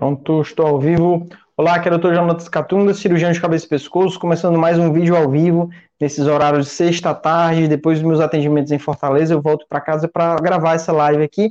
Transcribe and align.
Pronto, 0.00 0.40
estou 0.40 0.66
ao 0.66 0.80
vivo. 0.80 1.28
Olá, 1.54 1.74
aqui 1.74 1.86
é 1.86 1.92
o 1.92 1.98
Dr. 1.98 2.14
Jonatas 2.14 2.48
Catunga, 2.48 2.94
cirurgião 2.94 3.30
de 3.32 3.38
cabeça 3.38 3.66
e 3.66 3.68
pescoço, 3.68 4.18
começando 4.18 4.58
mais 4.58 4.78
um 4.78 4.90
vídeo 4.90 5.14
ao 5.14 5.28
vivo, 5.28 5.68
nesses 6.00 6.26
horários 6.26 6.64
de 6.64 6.72
sexta 6.72 7.14
tarde, 7.14 7.68
depois 7.68 7.98
dos 7.98 8.08
meus 8.08 8.18
atendimentos 8.18 8.72
em 8.72 8.78
Fortaleza, 8.78 9.34
eu 9.34 9.42
volto 9.42 9.66
para 9.68 9.78
casa 9.78 10.08
para 10.08 10.36
gravar 10.36 10.72
essa 10.72 10.90
live 10.90 11.22
aqui, 11.22 11.50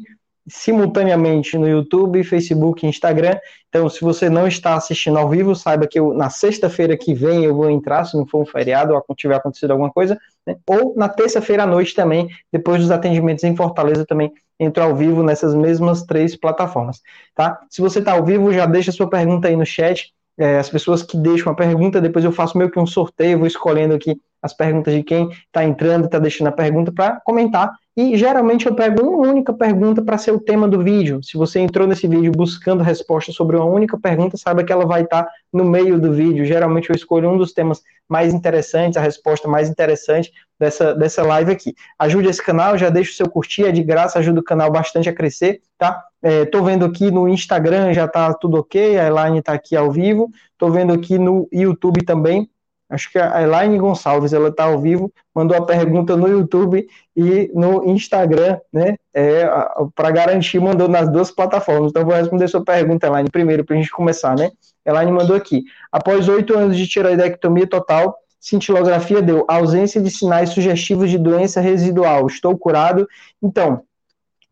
simultaneamente 0.49 1.57
no 1.57 1.67
YouTube, 1.67 2.23
Facebook 2.23 2.85
e 2.85 2.89
Instagram. 2.89 3.37
Então, 3.69 3.87
se 3.87 4.01
você 4.01 4.29
não 4.29 4.47
está 4.47 4.75
assistindo 4.75 5.17
ao 5.17 5.29
vivo, 5.29 5.55
saiba 5.55 5.87
que 5.87 5.99
eu, 5.99 6.13
na 6.13 6.29
sexta-feira 6.29 6.97
que 6.97 7.13
vem 7.13 7.45
eu 7.45 7.55
vou 7.55 7.69
entrar, 7.69 8.03
se 8.05 8.17
não 8.17 8.27
for 8.27 8.41
um 8.41 8.45
feriado 8.45 8.93
ou 8.93 9.15
tiver 9.15 9.35
acontecido 9.35 9.71
alguma 9.71 9.91
coisa, 9.91 10.19
né? 10.45 10.55
ou 10.67 10.95
na 10.95 11.07
terça-feira 11.07 11.63
à 11.63 11.67
noite 11.67 11.93
também, 11.93 12.29
depois 12.51 12.81
dos 12.81 12.91
atendimentos 12.91 13.43
em 13.43 13.55
Fortaleza 13.55 14.05
também 14.05 14.33
entro 14.59 14.83
ao 14.83 14.95
vivo 14.95 15.23
nessas 15.23 15.55
mesmas 15.55 16.03
três 16.03 16.35
plataformas, 16.35 17.01
tá? 17.33 17.61
Se 17.69 17.79
você 17.79 17.99
está 17.99 18.11
ao 18.11 18.25
vivo, 18.25 18.51
já 18.51 18.65
deixa 18.65 18.91
sua 18.91 19.09
pergunta 19.09 19.47
aí 19.47 19.55
no 19.55 19.65
chat. 19.65 20.11
É, 20.37 20.57
as 20.57 20.69
pessoas 20.69 21.03
que 21.03 21.17
deixam 21.17 21.51
a 21.51 21.55
pergunta, 21.55 22.01
depois 22.01 22.23
eu 22.23 22.31
faço 22.31 22.57
meio 22.57 22.71
que 22.71 22.79
um 22.79 22.85
sorteio, 22.85 23.37
vou 23.37 23.47
escolhendo 23.47 23.93
aqui 23.93 24.19
as 24.41 24.53
perguntas 24.53 24.93
de 24.93 25.03
quem 25.03 25.29
está 25.29 25.63
entrando 25.63 26.05
está 26.05 26.19
deixando 26.19 26.47
a 26.47 26.51
pergunta 26.51 26.91
para 26.91 27.19
comentar 27.21 27.71
e 27.99 28.15
geralmente 28.15 28.65
eu 28.65 28.73
pego 28.73 29.05
uma 29.05 29.27
única 29.27 29.51
pergunta 29.51 30.01
para 30.01 30.17
ser 30.17 30.31
o 30.31 30.39
tema 30.39 30.69
do 30.69 30.81
vídeo. 30.81 31.21
Se 31.21 31.35
você 31.37 31.59
entrou 31.59 31.85
nesse 31.85 32.07
vídeo 32.07 32.31
buscando 32.31 32.81
resposta 32.81 33.33
sobre 33.33 33.57
uma 33.57 33.65
única 33.65 33.99
pergunta, 33.99 34.37
saiba 34.37 34.63
que 34.63 34.71
ela 34.71 34.85
vai 34.85 35.01
estar 35.01 35.23
tá 35.23 35.31
no 35.51 35.65
meio 35.65 35.99
do 35.99 36.13
vídeo. 36.13 36.45
Geralmente 36.45 36.89
eu 36.89 36.95
escolho 36.95 37.29
um 37.29 37.37
dos 37.37 37.51
temas 37.51 37.81
mais 38.07 38.33
interessantes, 38.33 38.95
a 38.95 39.01
resposta 39.01 39.49
mais 39.49 39.69
interessante 39.69 40.31
dessa, 40.57 40.95
dessa 40.95 41.23
live 41.23 41.51
aqui. 41.51 41.75
Ajude 41.99 42.29
esse 42.29 42.41
canal, 42.41 42.77
já 42.77 42.89
deixa 42.89 43.11
o 43.11 43.15
seu 43.15 43.29
curtir, 43.29 43.65
é 43.65 43.71
de 43.73 43.83
graça, 43.83 44.17
ajuda 44.19 44.39
o 44.39 44.43
canal 44.43 44.71
bastante 44.71 45.09
a 45.09 45.13
crescer, 45.13 45.59
tá? 45.77 46.01
É, 46.23 46.45
tô 46.45 46.63
vendo 46.63 46.85
aqui 46.85 47.11
no 47.11 47.27
Instagram, 47.27 47.91
já 47.91 48.07
tá 48.07 48.33
tudo 48.33 48.59
ok, 48.59 48.97
a 48.97 49.07
Elaine 49.07 49.41
tá 49.41 49.51
aqui 49.51 49.75
ao 49.75 49.91
vivo. 49.91 50.29
Tô 50.57 50.69
vendo 50.69 50.93
aqui 50.93 51.17
no 51.17 51.49
YouTube 51.51 52.05
também, 52.05 52.49
acho 52.89 53.11
que 53.11 53.19
a 53.19 53.41
Elaine 53.41 53.77
Gonçalves, 53.77 54.33
ela 54.33 54.49
está 54.49 54.63
ao 54.63 54.79
vivo, 54.79 55.11
mandou 55.33 55.55
a 55.55 55.65
pergunta 55.65 56.17
no 56.17 56.27
YouTube 56.27 56.87
e 57.15 57.51
no 57.53 57.85
Instagram, 57.87 58.57
né, 58.73 58.95
é, 59.13 59.47
para 59.93 60.11
garantir, 60.11 60.59
mandou 60.59 60.87
nas 60.87 61.09
duas 61.11 61.29
plataformas. 61.29 61.91
Então, 61.91 62.03
vou 62.03 62.15
responder 62.15 62.47
sua 62.47 62.63
pergunta, 62.63 63.07
Elaine, 63.07 63.29
primeiro, 63.29 63.63
para 63.63 63.75
a 63.75 63.79
gente 63.79 63.91
começar, 63.91 64.35
né? 64.35 64.51
Elaine 64.85 65.11
mandou 65.11 65.35
aqui, 65.35 65.63
após 65.91 66.27
oito 66.27 66.57
anos 66.57 66.75
de 66.75 66.87
tiroidectomia 66.87 67.67
total, 67.67 68.15
cintilografia 68.39 69.21
deu 69.21 69.45
ausência 69.47 70.01
de 70.01 70.09
sinais 70.09 70.49
sugestivos 70.49 71.11
de 71.11 71.17
doença 71.17 71.61
residual, 71.61 72.25
estou 72.25 72.57
curado. 72.57 73.07
Então, 73.43 73.83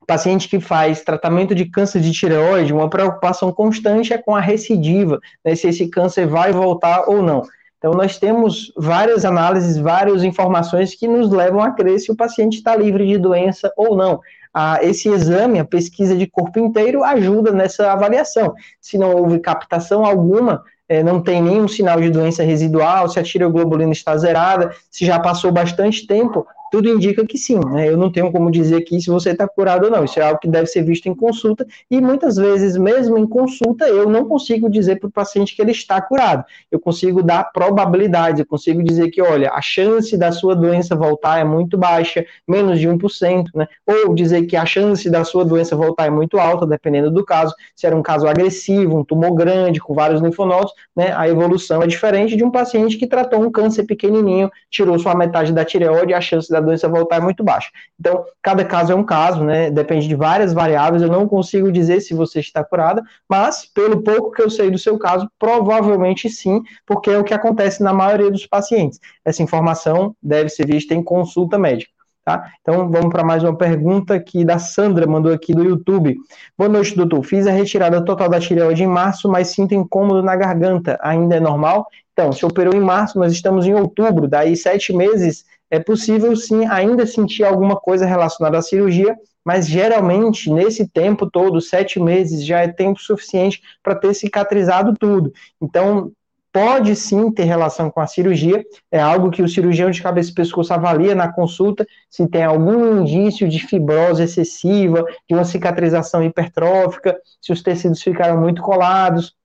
paciente 0.05 0.47
que 0.47 0.59
faz 0.59 1.01
tratamento 1.01 1.53
de 1.53 1.65
câncer 1.65 1.99
de 1.99 2.13
tireoide, 2.13 2.73
uma 2.73 2.89
preocupação 2.89 3.51
constante 3.51 4.13
é 4.13 4.17
com 4.17 4.35
a 4.35 4.39
recidiva, 4.39 5.19
né, 5.43 5.53
se 5.53 5.67
esse 5.67 5.89
câncer 5.89 6.25
vai 6.25 6.51
voltar 6.53 7.09
ou 7.09 7.21
não. 7.21 7.43
Então, 7.77 7.91
nós 7.91 8.17
temos 8.17 8.71
várias 8.75 9.23
análises, 9.23 9.77
várias 9.77 10.23
informações 10.23 10.95
que 10.95 11.07
nos 11.07 11.29
levam 11.29 11.61
a 11.61 11.71
crer 11.71 11.99
se 11.99 12.11
o 12.11 12.15
paciente 12.15 12.57
está 12.57 12.75
livre 12.75 13.05
de 13.07 13.17
doença 13.17 13.71
ou 13.77 13.95
não. 13.95 14.19
Ah, 14.53 14.79
esse 14.81 15.07
exame, 15.09 15.59
a 15.59 15.65
pesquisa 15.65 16.15
de 16.15 16.25
corpo 16.25 16.57
inteiro, 16.57 17.03
ajuda 17.03 17.51
nessa 17.51 17.91
avaliação. 17.91 18.55
Se 18.81 18.97
não 18.97 19.13
houve 19.15 19.39
captação 19.39 20.03
alguma, 20.03 20.63
é, 20.89 21.03
não 21.03 21.21
tem 21.21 21.41
nenhum 21.41 21.67
sinal 21.67 22.01
de 22.01 22.09
doença 22.09 22.43
residual, 22.43 23.07
se 23.09 23.19
a 23.19 23.23
tireoglobulina 23.23 23.91
está 23.91 24.17
zerada, 24.17 24.73
se 24.89 25.05
já 25.05 25.19
passou 25.19 25.51
bastante 25.51 26.07
tempo, 26.07 26.47
tudo 26.71 26.89
indica 26.89 27.25
que 27.25 27.37
sim, 27.37 27.59
né? 27.59 27.89
Eu 27.89 27.97
não 27.97 28.11
tenho 28.11 28.31
como 28.31 28.51
dizer 28.51 28.77
aqui 28.77 28.99
se 28.99 29.09
você 29.09 29.31
está 29.31 29.47
curado 29.47 29.85
ou 29.85 29.91
não. 29.91 30.03
Isso 30.03 30.19
é 30.19 30.23
algo 30.23 30.39
que 30.39 30.47
deve 30.47 30.67
ser 30.67 30.83
visto 30.83 31.07
em 31.07 31.15
consulta, 31.15 31.65
e 31.89 32.01
muitas 32.01 32.35
vezes, 32.35 32.77
mesmo 32.77 33.17
em 33.17 33.27
consulta, 33.27 33.87
eu 33.87 34.09
não 34.09 34.25
consigo 34.27 34.69
dizer 34.69 34.99
para 34.99 35.07
o 35.07 35.11
paciente 35.11 35.55
que 35.55 35.61
ele 35.61 35.71
está 35.71 36.01
curado. 36.01 36.43
Eu 36.71 36.79
consigo 36.79 37.23
dar 37.23 37.45
probabilidade, 37.51 38.41
eu 38.41 38.45
consigo 38.45 38.83
dizer 38.83 39.09
que, 39.09 39.21
olha, 39.21 39.51
a 39.51 39.61
chance 39.61 40.17
da 40.17 40.31
sua 40.31 40.55
doença 40.55 40.95
voltar 40.95 41.39
é 41.39 41.43
muito 41.43 41.77
baixa, 41.77 42.25
menos 42.47 42.79
de 42.79 42.87
1%, 42.87 43.45
né? 43.55 43.67
Ou 43.85 44.13
dizer 44.13 44.45
que 44.45 44.55
a 44.55 44.65
chance 44.65 45.09
da 45.09 45.23
sua 45.23 45.45
doença 45.45 45.75
voltar 45.75 46.07
é 46.07 46.09
muito 46.09 46.37
alta, 46.37 46.65
dependendo 46.65 47.11
do 47.11 47.23
caso. 47.23 47.53
Se 47.75 47.85
era 47.85 47.95
um 47.95 48.01
caso 48.01 48.27
agressivo, 48.27 48.97
um 48.97 49.03
tumor 49.03 49.33
grande, 49.33 49.79
com 49.79 49.93
vários 49.93 50.21
linfonodos, 50.21 50.71
né? 50.95 51.13
A 51.15 51.27
evolução 51.27 51.81
é 51.81 51.87
diferente 51.87 52.35
de 52.35 52.43
um 52.43 52.51
paciente 52.51 52.97
que 52.97 53.07
tratou 53.07 53.41
um 53.41 53.51
câncer 53.51 53.83
pequenininho, 53.83 54.49
tirou 54.69 54.97
sua 54.99 55.15
metade 55.15 55.53
da 55.53 55.63
tireoide, 55.63 56.13
a 56.13 56.21
chance 56.21 56.49
da 56.49 56.56
da 56.59 56.65
doença 56.67 56.87
voltar 56.87 57.17
é 57.17 57.19
muito 57.19 57.43
baixa. 57.43 57.69
Então, 57.99 58.25
cada 58.41 58.63
caso 58.63 58.91
é 58.91 58.95
um 58.95 59.03
caso, 59.03 59.43
né? 59.43 59.69
Depende 59.69 60.07
de 60.07 60.15
várias 60.15 60.53
variáveis. 60.53 61.01
Eu 61.01 61.09
não 61.09 61.27
consigo 61.27 61.71
dizer 61.71 62.01
se 62.01 62.13
você 62.13 62.39
está 62.39 62.63
curada, 62.63 63.03
mas 63.29 63.65
pelo 63.65 64.03
pouco 64.03 64.31
que 64.31 64.41
eu 64.41 64.49
sei 64.49 64.69
do 64.69 64.77
seu 64.77 64.97
caso, 64.97 65.29
provavelmente 65.39 66.29
sim, 66.29 66.61
porque 66.85 67.09
é 67.09 67.17
o 67.17 67.23
que 67.23 67.33
acontece 67.33 67.81
na 67.81 67.93
maioria 67.93 68.31
dos 68.31 68.45
pacientes. 68.45 68.99
Essa 69.23 69.43
informação 69.43 70.15
deve 70.21 70.49
ser 70.49 70.67
vista 70.67 70.93
em 70.93 71.03
consulta 71.03 71.57
médica. 71.57 71.97
Tá? 72.27 72.51
Então 72.59 72.91
vamos 72.91 73.07
para 73.07 73.23
mais 73.23 73.41
uma 73.41 73.55
pergunta 73.55 74.19
que 74.19 74.43
da 74.43 74.59
Sandra 74.59 75.07
mandou 75.07 75.31
aqui 75.31 75.53
do 75.53 75.63
YouTube. 75.63 76.17
Boa 76.57 76.67
noite, 76.67 76.93
doutor. 76.93 77.23
Fiz 77.23 77.47
a 77.47 77.51
retirada 77.51 78.03
total 78.03 78.27
da 78.27 78.37
tireoide 78.37 78.83
em 78.83 78.87
março, 78.87 79.29
mas 79.29 79.47
sinto 79.47 79.73
incômodo 79.73 80.21
na 80.21 80.35
garganta. 80.35 80.99
Ainda 81.01 81.37
é 81.37 81.39
normal? 81.39 81.87
Então, 82.11 82.33
se 82.33 82.45
operou 82.45 82.75
em 82.75 82.81
março, 82.81 83.17
nós 83.17 83.31
estamos 83.31 83.65
em 83.65 83.73
outubro, 83.73 84.27
daí 84.27 84.57
sete 84.57 84.91
meses 84.91 85.45
é 85.69 85.79
possível 85.79 86.35
sim 86.35 86.65
ainda 86.65 87.05
sentir 87.05 87.43
alguma 87.43 87.75
coisa 87.75 88.05
relacionada 88.05 88.57
à 88.57 88.61
cirurgia, 88.61 89.15
mas 89.43 89.67
geralmente 89.67 90.51
nesse 90.51 90.87
tempo 90.87 91.29
todo, 91.29 91.61
sete 91.61 91.99
meses, 91.99 92.45
já 92.45 92.61
é 92.61 92.67
tempo 92.67 92.99
suficiente 92.99 93.61
para 93.81 93.95
ter 93.95 94.13
cicatrizado 94.13 94.93
tudo. 94.99 95.31
Então, 95.61 96.11
pode 96.51 96.95
sim 96.95 97.31
ter 97.31 97.43
relação 97.43 97.89
com 97.89 97.99
a 97.99 98.07
cirurgia, 98.07 98.63
é 98.91 98.99
algo 98.99 99.29
que 99.29 99.43
o 99.43 99.47
cirurgião 99.47 99.91
de 99.91 100.01
cabeça 100.01 100.31
e 100.31 100.33
pescoço 100.33 100.73
avalia 100.73 101.13
na 101.13 101.31
consulta, 101.31 101.85
se 102.09 102.27
tem 102.27 102.43
algum 102.43 103.01
indício 103.01 103.47
de 103.47 103.65
fibrose 103.65 104.23
excessiva, 104.23 105.05
de 105.29 105.35
uma 105.35 105.45
cicatrização 105.45 106.23
hipertrófica, 106.23 107.15
se 107.39 107.51
os 107.51 107.61
tecidos 107.61 108.01
ficaram 108.01 108.41
muito 108.41 108.61
colados, 108.61 109.35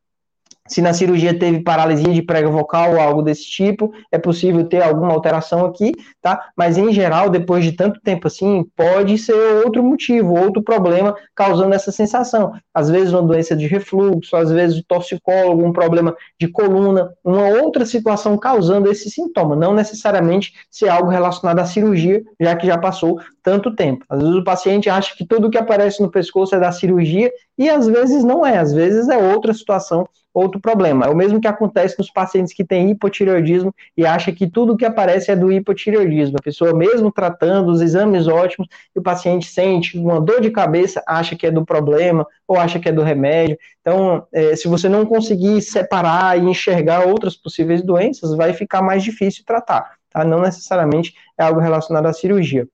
se 0.68 0.80
na 0.80 0.94
cirurgia 0.94 1.36
teve 1.36 1.60
paralisia 1.60 2.12
de 2.12 2.22
prega 2.22 2.48
vocal 2.48 2.92
ou 2.92 3.00
algo 3.00 3.22
desse 3.22 3.44
tipo, 3.44 3.92
é 4.10 4.18
possível 4.18 4.64
ter 4.64 4.82
alguma 4.82 5.12
alteração 5.12 5.66
aqui, 5.66 5.92
tá? 6.20 6.50
Mas 6.56 6.78
em 6.78 6.92
geral, 6.92 7.28
depois 7.28 7.64
de 7.64 7.72
tanto 7.72 8.00
tempo 8.00 8.28
assim, 8.28 8.64
pode 8.76 9.18
ser 9.18 9.34
outro 9.64 9.82
motivo, 9.82 10.34
outro 10.34 10.62
problema 10.62 11.14
causando 11.34 11.74
essa 11.74 11.90
sensação. 11.90 12.52
Às 12.72 12.88
vezes 12.88 13.12
uma 13.12 13.22
doença 13.22 13.56
de 13.56 13.66
refluxo, 13.66 14.36
às 14.36 14.50
vezes 14.50 14.78
o 14.78 14.84
toxicólogo, 14.84 15.64
um 15.64 15.72
problema 15.72 16.16
de 16.40 16.48
coluna, 16.48 17.12
uma 17.24 17.48
outra 17.48 17.84
situação 17.84 18.38
causando 18.38 18.90
esse 18.90 19.10
sintoma, 19.10 19.56
não 19.56 19.74
necessariamente 19.74 20.52
ser 20.70 20.88
algo 20.88 21.10
relacionado 21.10 21.58
à 21.58 21.66
cirurgia, 21.66 22.22
já 22.40 22.54
que 22.54 22.66
já 22.66 22.78
passou 22.78 23.18
tanto 23.42 23.74
tempo. 23.74 24.04
Às 24.08 24.20
vezes 24.20 24.36
o 24.36 24.44
paciente 24.44 24.88
acha 24.88 25.14
que 25.16 25.26
tudo 25.26 25.50
que 25.50 25.58
aparece 25.58 26.00
no 26.00 26.10
pescoço 26.10 26.54
é 26.54 26.60
da 26.60 26.72
cirurgia 26.72 27.30
e 27.58 27.68
às 27.68 27.86
vezes 27.86 28.24
não 28.24 28.46
é, 28.46 28.58
às 28.58 28.72
vezes 28.72 29.08
é 29.08 29.16
outra 29.16 29.52
situação 29.52 30.06
outro 30.34 30.60
problema. 30.60 31.06
É 31.06 31.08
o 31.08 31.16
mesmo 31.16 31.40
que 31.40 31.46
acontece 31.46 31.98
nos 31.98 32.10
pacientes 32.10 32.54
que 32.54 32.64
têm 32.64 32.90
hipotireoidismo 32.90 33.74
e 33.96 34.06
acha 34.06 34.32
que 34.32 34.48
tudo 34.48 34.76
que 34.76 34.84
aparece 34.84 35.30
é 35.30 35.36
do 35.36 35.52
hipotireoidismo. 35.52 36.36
A 36.38 36.42
pessoa, 36.42 36.74
mesmo 36.74 37.12
tratando 37.12 37.70
os 37.70 37.80
exames 37.80 38.26
ótimos, 38.26 38.68
e 38.94 38.98
o 38.98 39.02
paciente 39.02 39.46
sente 39.46 39.98
uma 39.98 40.20
dor 40.20 40.40
de 40.40 40.50
cabeça, 40.50 41.02
acha 41.06 41.36
que 41.36 41.46
é 41.46 41.50
do 41.50 41.64
problema 41.64 42.26
ou 42.48 42.58
acha 42.58 42.78
que 42.78 42.88
é 42.88 42.92
do 42.92 43.02
remédio. 43.02 43.58
Então, 43.80 44.26
é, 44.32 44.56
se 44.56 44.68
você 44.68 44.88
não 44.88 45.04
conseguir 45.04 45.60
separar 45.60 46.38
e 46.38 46.42
enxergar 46.42 47.06
outras 47.06 47.36
possíveis 47.36 47.82
doenças, 47.82 48.34
vai 48.34 48.52
ficar 48.52 48.82
mais 48.82 49.02
difícil 49.02 49.44
tratar. 49.44 49.96
Tá? 50.10 50.24
Não 50.24 50.40
necessariamente 50.40 51.14
é 51.38 51.42
algo 51.42 51.60
relacionado 51.60 52.06
à 52.06 52.12
cirurgia. 52.12 52.66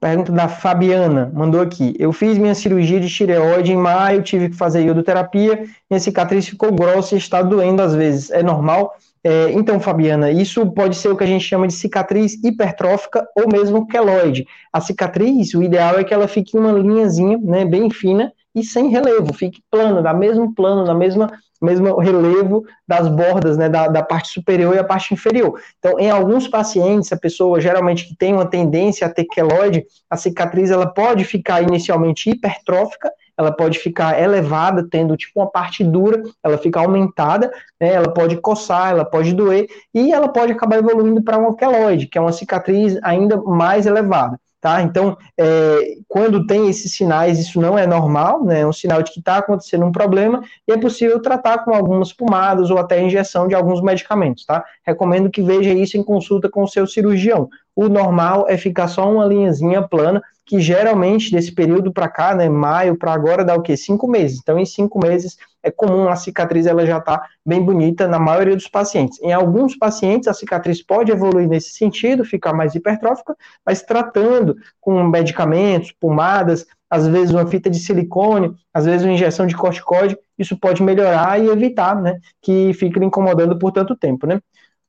Pergunta 0.00 0.32
da 0.32 0.48
Fabiana, 0.48 1.30
mandou 1.34 1.60
aqui. 1.60 1.94
Eu 1.98 2.10
fiz 2.10 2.38
minha 2.38 2.54
cirurgia 2.54 2.98
de 2.98 3.08
tireoide 3.08 3.72
em 3.72 3.76
maio, 3.76 4.22
tive 4.22 4.48
que 4.48 4.56
fazer 4.56 4.82
iodoterapia, 4.82 5.64
minha 5.90 6.00
cicatriz 6.00 6.48
ficou 6.48 6.72
grossa 6.72 7.14
e 7.14 7.18
está 7.18 7.42
doendo 7.42 7.82
às 7.82 7.94
vezes. 7.94 8.30
É 8.30 8.42
normal? 8.42 8.94
É, 9.22 9.50
então, 9.52 9.78
Fabiana, 9.78 10.30
isso 10.30 10.64
pode 10.72 10.96
ser 10.96 11.10
o 11.10 11.16
que 11.16 11.24
a 11.24 11.26
gente 11.26 11.44
chama 11.44 11.66
de 11.66 11.74
cicatriz 11.74 12.42
hipertrófica 12.42 13.28
ou 13.36 13.46
mesmo 13.52 13.86
queloide. 13.86 14.46
A 14.72 14.80
cicatriz, 14.80 15.52
o 15.52 15.62
ideal 15.62 15.98
é 15.98 16.04
que 16.04 16.14
ela 16.14 16.26
fique 16.26 16.56
uma 16.56 16.72
linhazinha, 16.72 17.36
né, 17.36 17.66
bem 17.66 17.90
fina 17.90 18.32
e 18.54 18.64
sem 18.64 18.88
relevo, 18.88 19.32
fique 19.32 19.62
plano, 19.70 20.02
da 20.02 20.12
mesmo 20.12 20.54
plano, 20.54 20.84
da 20.84 20.94
mesma 20.94 21.30
mesmo 21.60 21.98
relevo 21.98 22.64
das 22.88 23.06
bordas, 23.06 23.58
né, 23.58 23.68
da, 23.68 23.86
da 23.86 24.02
parte 24.02 24.28
superior 24.28 24.74
e 24.74 24.78
a 24.78 24.84
parte 24.84 25.12
inferior. 25.12 25.60
Então, 25.78 25.98
em 26.00 26.10
alguns 26.10 26.48
pacientes, 26.48 27.12
a 27.12 27.18
pessoa 27.18 27.60
geralmente 27.60 28.08
que 28.08 28.16
tem 28.16 28.32
uma 28.32 28.46
tendência 28.46 29.06
a 29.06 29.10
ter 29.10 29.24
queloide, 29.26 29.84
a 30.08 30.16
cicatriz 30.16 30.70
ela 30.70 30.86
pode 30.86 31.24
ficar 31.24 31.62
inicialmente 31.62 32.30
hipertrófica, 32.30 33.12
ela 33.36 33.52
pode 33.52 33.78
ficar 33.78 34.20
elevada, 34.20 34.86
tendo 34.90 35.16
tipo 35.16 35.40
uma 35.40 35.50
parte 35.50 35.82
dura, 35.82 36.22
ela 36.42 36.58
fica 36.58 36.80
aumentada, 36.80 37.50
né, 37.80 37.94
ela 37.94 38.12
pode 38.12 38.36
coçar, 38.36 38.90
ela 38.90 39.04
pode 39.04 39.32
doer, 39.32 39.66
e 39.94 40.12
ela 40.12 40.28
pode 40.28 40.52
acabar 40.52 40.78
evoluindo 40.78 41.22
para 41.22 41.38
uma 41.38 41.54
queloide, 41.54 42.06
que 42.06 42.18
é 42.18 42.20
uma 42.20 42.32
cicatriz 42.32 42.98
ainda 43.02 43.36
mais 43.42 43.86
elevada. 43.86 44.38
Tá? 44.60 44.82
Então, 44.82 45.16
é, 45.38 45.96
quando 46.06 46.46
tem 46.46 46.68
esses 46.68 46.94
sinais, 46.94 47.38
isso 47.38 47.60
não 47.60 47.78
é 47.78 47.86
normal, 47.86 48.44
né? 48.44 48.60
É 48.60 48.66
um 48.66 48.72
sinal 48.72 49.02
de 49.02 49.10
que 49.10 49.20
está 49.20 49.38
acontecendo 49.38 49.84
um 49.84 49.92
problema 49.92 50.42
e 50.68 50.72
é 50.72 50.76
possível 50.76 51.20
tratar 51.20 51.64
com 51.64 51.74
algumas 51.74 52.12
pomadas 52.12 52.70
ou 52.70 52.78
até 52.78 53.02
injeção 53.02 53.48
de 53.48 53.54
alguns 53.54 53.80
medicamentos, 53.80 54.44
tá? 54.44 54.64
Recomendo 54.86 55.30
que 55.30 55.42
veja 55.42 55.72
isso 55.72 55.96
em 55.96 56.04
consulta 56.04 56.48
com 56.48 56.62
o 56.62 56.68
seu 56.68 56.86
cirurgião. 56.86 57.48
O 57.80 57.88
normal 57.88 58.44
é 58.46 58.58
ficar 58.58 58.88
só 58.88 59.10
uma 59.10 59.24
linhazinha 59.24 59.80
plana, 59.80 60.20
que 60.44 60.60
geralmente 60.60 61.32
desse 61.32 61.50
período 61.50 61.90
para 61.90 62.10
cá, 62.10 62.34
né, 62.34 62.46
maio 62.46 62.94
para 62.94 63.14
agora 63.14 63.42
dá 63.42 63.54
o 63.54 63.62
quê? 63.62 63.74
Cinco 63.74 64.06
meses. 64.06 64.38
Então, 64.42 64.58
em 64.58 64.66
cinco 64.66 64.98
meses 64.98 65.38
é 65.62 65.70
comum 65.70 66.06
a 66.06 66.14
cicatriz 66.14 66.66
ela 66.66 66.84
já 66.84 67.00
tá 67.00 67.26
bem 67.46 67.64
bonita 67.64 68.06
na 68.06 68.18
maioria 68.18 68.54
dos 68.54 68.68
pacientes. 68.68 69.18
Em 69.22 69.32
alguns 69.32 69.74
pacientes 69.78 70.28
a 70.28 70.34
cicatriz 70.34 70.82
pode 70.82 71.10
evoluir 71.10 71.48
nesse 71.48 71.70
sentido, 71.70 72.22
ficar 72.22 72.52
mais 72.52 72.74
hipertrófica, 72.74 73.34
mas 73.64 73.80
tratando 73.80 74.58
com 74.78 75.02
medicamentos, 75.04 75.90
pomadas, 75.90 76.66
às 76.90 77.08
vezes 77.08 77.30
uma 77.30 77.46
fita 77.46 77.70
de 77.70 77.78
silicone, 77.78 78.54
às 78.74 78.84
vezes 78.84 79.06
uma 79.06 79.14
injeção 79.14 79.46
de 79.46 79.56
corticoide, 79.56 80.18
isso 80.38 80.54
pode 80.54 80.82
melhorar 80.82 81.40
e 81.40 81.48
evitar, 81.48 81.96
né, 81.98 82.18
que 82.42 82.74
fique 82.74 83.02
incomodando 83.02 83.58
por 83.58 83.72
tanto 83.72 83.96
tempo, 83.96 84.26
né? 84.26 84.38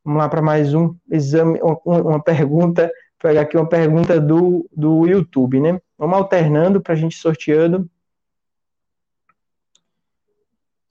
Vamos 0.04 0.20
lá 0.20 0.30
para 0.30 0.42
mais 0.42 0.74
um 0.74 0.96
exame, 1.12 1.60
uma, 1.86 2.22
pergunta 2.22 2.92
pegar 3.22 3.42
aqui 3.42 3.56
uma 3.56 3.68
pergunta 3.68 4.20
do, 4.20 4.68
do 4.76 5.06
YouTube, 5.06 5.60
né? 5.60 5.80
Vamos 5.98 6.18
alternando 6.18 6.82
para 6.82 6.94
a 6.94 6.96
gente 6.96 7.16
sorteando. 7.16 7.88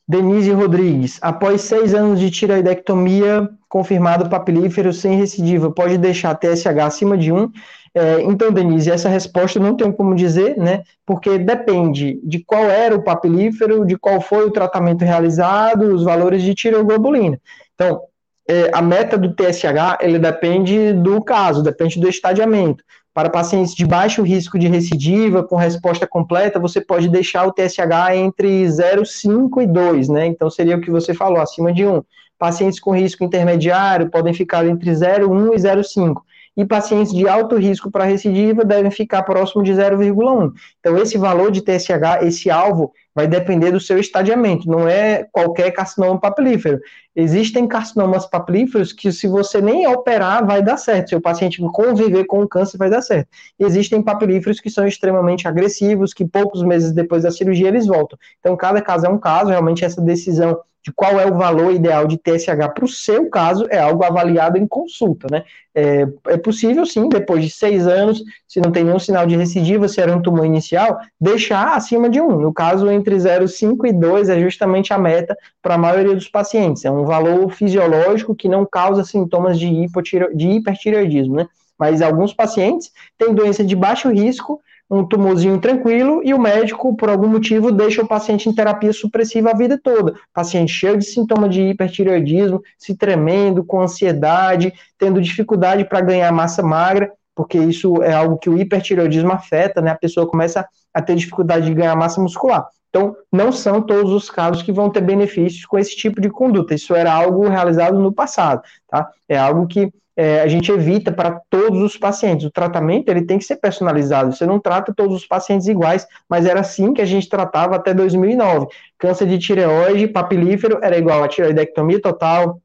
Denise 0.06 0.50
Rodrigues, 0.52 1.18
após 1.22 1.60
seis 1.60 1.94
anos 1.94 2.18
de 2.18 2.30
tiroidectomia 2.30 3.48
confirmado 3.68 4.28
papilífero 4.28 4.92
sem 4.92 5.16
recidiva, 5.16 5.70
pode 5.70 5.98
deixar 5.98 6.34
TSH 6.34 6.66
acima 6.80 7.16
de 7.16 7.32
1? 7.32 7.50
É, 7.94 8.22
então, 8.22 8.52
Denise, 8.52 8.90
essa 8.90 9.08
resposta 9.08 9.58
não 9.58 9.76
tenho 9.76 9.92
como 9.92 10.14
dizer, 10.14 10.56
né? 10.56 10.82
Porque 11.04 11.38
depende 11.38 12.20
de 12.24 12.42
qual 12.44 12.64
era 12.64 12.94
o 12.94 13.02
papilífero, 13.02 13.84
de 13.84 13.96
qual 13.96 14.20
foi 14.20 14.44
o 14.44 14.50
tratamento 14.50 15.04
realizado, 15.04 15.94
os 15.94 16.04
valores 16.04 16.42
de 16.42 16.54
tiroglobulina. 16.54 17.40
Então, 17.74 18.00
é, 18.50 18.68
a 18.74 18.82
meta 18.82 19.16
do 19.16 19.32
TSH 19.32 19.98
ele 20.00 20.18
depende 20.18 20.92
do 20.92 21.22
caso, 21.22 21.62
depende 21.62 22.00
do 22.00 22.08
estadiamento. 22.08 22.82
Para 23.14 23.30
pacientes 23.30 23.76
de 23.76 23.86
baixo 23.86 24.22
risco 24.22 24.58
de 24.58 24.66
recidiva, 24.66 25.44
com 25.44 25.54
resposta 25.54 26.04
completa, 26.04 26.58
você 26.58 26.80
pode 26.80 27.08
deixar 27.08 27.46
o 27.46 27.52
TSH 27.52 28.16
entre 28.16 28.64
0,5 28.64 29.62
e 29.62 29.66
2, 29.66 30.08
né? 30.08 30.26
Então 30.26 30.50
seria 30.50 30.76
o 30.76 30.80
que 30.80 30.90
você 30.90 31.14
falou, 31.14 31.40
acima 31.40 31.72
de 31.72 31.86
1. 31.86 32.02
Pacientes 32.36 32.80
com 32.80 32.92
risco 32.92 33.22
intermediário 33.22 34.10
podem 34.10 34.34
ficar 34.34 34.66
entre 34.66 34.90
0,1 34.90 35.54
e 35.54 35.56
0,5 35.56 36.22
e 36.60 36.66
pacientes 36.66 37.12
de 37.12 37.26
alto 37.26 37.56
risco 37.56 37.90
para 37.90 38.04
recidiva 38.04 38.64
devem 38.64 38.90
ficar 38.90 39.22
próximo 39.22 39.62
de 39.62 39.72
0,1. 39.72 40.52
Então, 40.78 40.98
esse 40.98 41.16
valor 41.16 41.50
de 41.50 41.62
TSH, 41.62 42.22
esse 42.22 42.50
alvo, 42.50 42.92
vai 43.14 43.26
depender 43.26 43.70
do 43.72 43.80
seu 43.80 43.98
estadiamento, 43.98 44.68
não 44.68 44.86
é 44.86 45.24
qualquer 45.32 45.70
carcinoma 45.70 46.20
papilífero. 46.20 46.78
Existem 47.16 47.66
carcinomas 47.66 48.26
papilíferos 48.26 48.92
que, 48.92 49.10
se 49.10 49.26
você 49.26 49.60
nem 49.60 49.86
operar, 49.86 50.46
vai 50.46 50.62
dar 50.62 50.76
certo. 50.76 51.08
Se 51.08 51.16
o 51.16 51.20
paciente 51.20 51.60
conviver 51.72 52.24
com 52.24 52.42
o 52.42 52.48
câncer, 52.48 52.76
vai 52.76 52.90
dar 52.90 53.00
certo. 53.00 53.28
Existem 53.58 54.02
papilíferos 54.02 54.60
que 54.60 54.70
são 54.70 54.86
extremamente 54.86 55.48
agressivos, 55.48 56.12
que 56.12 56.26
poucos 56.26 56.62
meses 56.62 56.92
depois 56.92 57.22
da 57.22 57.30
cirurgia 57.30 57.68
eles 57.68 57.86
voltam. 57.86 58.18
Então, 58.38 58.54
cada 58.56 58.82
caso 58.82 59.06
é 59.06 59.08
um 59.08 59.18
caso, 59.18 59.50
realmente 59.50 59.84
essa 59.84 60.00
decisão 60.00 60.58
de 60.82 60.92
qual 60.92 61.20
é 61.20 61.26
o 61.26 61.36
valor 61.36 61.72
ideal 61.72 62.06
de 62.06 62.16
TSH 62.16 62.72
para 62.74 62.84
o 62.84 62.88
seu 62.88 63.28
caso 63.28 63.66
é 63.70 63.78
algo 63.78 64.02
avaliado 64.02 64.56
em 64.56 64.66
consulta, 64.66 65.26
né? 65.30 65.44
É, 65.74 66.06
é, 66.28 66.36
possível, 66.36 66.84
sim, 66.84 67.08
depois 67.08 67.44
de 67.44 67.50
seis 67.50 67.86
anos, 67.86 68.22
se 68.48 68.60
não 68.60 68.72
tem 68.72 68.82
nenhum 68.82 68.98
sinal 68.98 69.26
de 69.26 69.36
recidiva, 69.36 69.86
se 69.88 70.00
era 70.00 70.14
um 70.14 70.22
tumor 70.22 70.44
inicial, 70.44 70.98
deixar 71.20 71.76
acima 71.76 72.08
de 72.08 72.20
um. 72.20 72.40
No 72.40 72.52
caso, 72.52 72.90
entre 72.90 73.14
0,5 73.16 73.86
e 73.86 73.92
2 73.92 74.28
é 74.30 74.40
justamente 74.40 74.92
a 74.92 74.98
meta 74.98 75.36
para 75.62 75.74
a 75.74 75.78
maioria 75.78 76.14
dos 76.14 76.28
pacientes. 76.28 76.84
É 76.84 76.90
um 76.90 77.04
valor 77.04 77.50
fisiológico 77.50 78.34
que 78.34 78.48
não 78.48 78.66
causa 78.66 79.04
sintomas 79.04 79.58
de, 79.58 79.86
de 80.34 80.48
hipertireoidismo, 80.48 81.36
né? 81.36 81.46
Mas 81.78 82.02
alguns 82.02 82.34
pacientes 82.34 82.90
têm 83.16 83.34
doença 83.34 83.64
de 83.64 83.76
baixo 83.76 84.10
risco 84.10 84.60
um 84.90 85.06
tumorzinho 85.06 85.60
tranquilo 85.60 86.20
e 86.24 86.34
o 86.34 86.38
médico, 86.38 86.96
por 86.96 87.08
algum 87.08 87.28
motivo, 87.28 87.70
deixa 87.70 88.02
o 88.02 88.08
paciente 88.08 88.48
em 88.48 88.52
terapia 88.52 88.92
supressiva 88.92 89.50
a 89.50 89.56
vida 89.56 89.78
toda. 89.80 90.14
Paciente 90.34 90.72
cheio 90.72 90.98
de 90.98 91.04
sintoma 91.04 91.48
de 91.48 91.62
hipertireoidismo, 91.62 92.60
se 92.76 92.96
tremendo, 92.96 93.64
com 93.64 93.80
ansiedade, 93.80 94.72
tendo 94.98 95.20
dificuldade 95.20 95.84
para 95.84 96.00
ganhar 96.00 96.32
massa 96.32 96.60
magra, 96.60 97.12
porque 97.36 97.56
isso 97.56 98.02
é 98.02 98.12
algo 98.12 98.36
que 98.36 98.50
o 98.50 98.58
hipertireoidismo 98.58 99.30
afeta, 99.32 99.80
né? 99.80 99.92
A 99.92 99.98
pessoa 99.98 100.26
começa 100.26 100.66
a 100.92 101.00
ter 101.00 101.14
dificuldade 101.14 101.66
de 101.66 101.74
ganhar 101.74 101.94
massa 101.94 102.20
muscular. 102.20 102.66
Então, 102.88 103.14
não 103.32 103.52
são 103.52 103.80
todos 103.80 104.12
os 104.12 104.28
casos 104.28 104.62
que 104.62 104.72
vão 104.72 104.90
ter 104.90 105.00
benefícios 105.00 105.64
com 105.64 105.78
esse 105.78 105.96
tipo 105.96 106.20
de 106.20 106.28
conduta. 106.28 106.74
Isso 106.74 106.92
era 106.92 107.12
algo 107.12 107.48
realizado 107.48 108.00
no 108.00 108.12
passado, 108.12 108.62
tá? 108.88 109.08
É 109.28 109.38
algo 109.38 109.68
que 109.68 109.92
é, 110.22 110.42
a 110.42 110.46
gente 110.46 110.70
evita 110.70 111.10
para 111.10 111.40
todos 111.48 111.80
os 111.80 111.96
pacientes. 111.96 112.44
O 112.44 112.50
tratamento 112.50 113.08
ele 113.08 113.22
tem 113.22 113.38
que 113.38 113.44
ser 113.44 113.56
personalizado. 113.56 114.30
Você 114.34 114.44
não 114.44 114.60
trata 114.60 114.92
todos 114.94 115.16
os 115.16 115.26
pacientes 115.26 115.66
iguais, 115.66 116.06
mas 116.28 116.44
era 116.44 116.60
assim 116.60 116.92
que 116.92 117.00
a 117.00 117.06
gente 117.06 117.26
tratava 117.26 117.76
até 117.76 117.94
2009. 117.94 118.66
Câncer 118.98 119.26
de 119.26 119.38
tireoide, 119.38 120.06
papilífero 120.08 120.78
era 120.82 120.98
igual 120.98 121.24
a 121.24 121.28
tireoidectomia 121.28 122.02
total, 122.02 122.60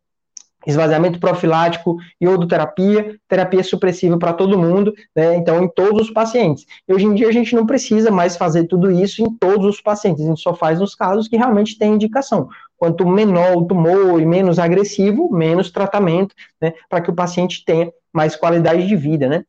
esvaziamento 0.67 1.17
profilático, 1.17 1.95
iodoterapia, 2.19 3.15
terapia 3.25 3.63
supressiva 3.63 4.17
para 4.17 4.33
todo 4.33 4.59
mundo, 4.59 4.93
né? 5.15 5.37
Então, 5.37 5.63
em 5.63 5.69
todos 5.69 6.07
os 6.07 6.11
pacientes. 6.11 6.65
E 6.85 6.93
hoje 6.93 7.05
em 7.05 7.13
dia 7.13 7.29
a 7.29 7.31
gente 7.31 7.55
não 7.55 7.65
precisa 7.65 8.11
mais 8.11 8.35
fazer 8.35 8.65
tudo 8.65 8.91
isso 8.91 9.21
em 9.21 9.33
todos 9.33 9.65
os 9.65 9.79
pacientes, 9.79 10.25
a 10.25 10.27
gente 10.27 10.41
só 10.41 10.53
faz 10.53 10.81
nos 10.81 10.93
casos 10.93 11.29
que 11.29 11.37
realmente 11.37 11.77
tem 11.77 11.93
indicação. 11.93 12.49
Quanto 12.77 13.07
menor 13.07 13.57
o 13.57 13.65
tumor 13.65 14.21
e 14.21 14.25
menos 14.25 14.59
agressivo, 14.59 15.31
menos 15.31 15.71
tratamento, 15.71 16.35
né, 16.61 16.73
para 16.89 17.01
que 17.01 17.09
o 17.09 17.15
paciente 17.15 17.63
tenha 17.65 17.91
mais 18.13 18.35
qualidade 18.35 18.87
de 18.87 18.95
vida, 18.95 19.27
né? 19.27 19.45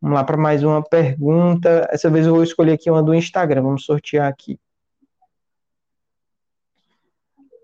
Vamos 0.00 0.16
lá 0.16 0.24
para 0.24 0.36
mais 0.36 0.62
uma 0.62 0.82
pergunta. 0.82 1.88
Essa 1.90 2.10
vez 2.10 2.26
eu 2.26 2.34
vou 2.34 2.42
escolher 2.42 2.72
aqui 2.72 2.90
uma 2.90 3.02
do 3.02 3.14
Instagram, 3.14 3.62
vamos 3.62 3.84
sortear 3.84 4.28
aqui. 4.28 4.58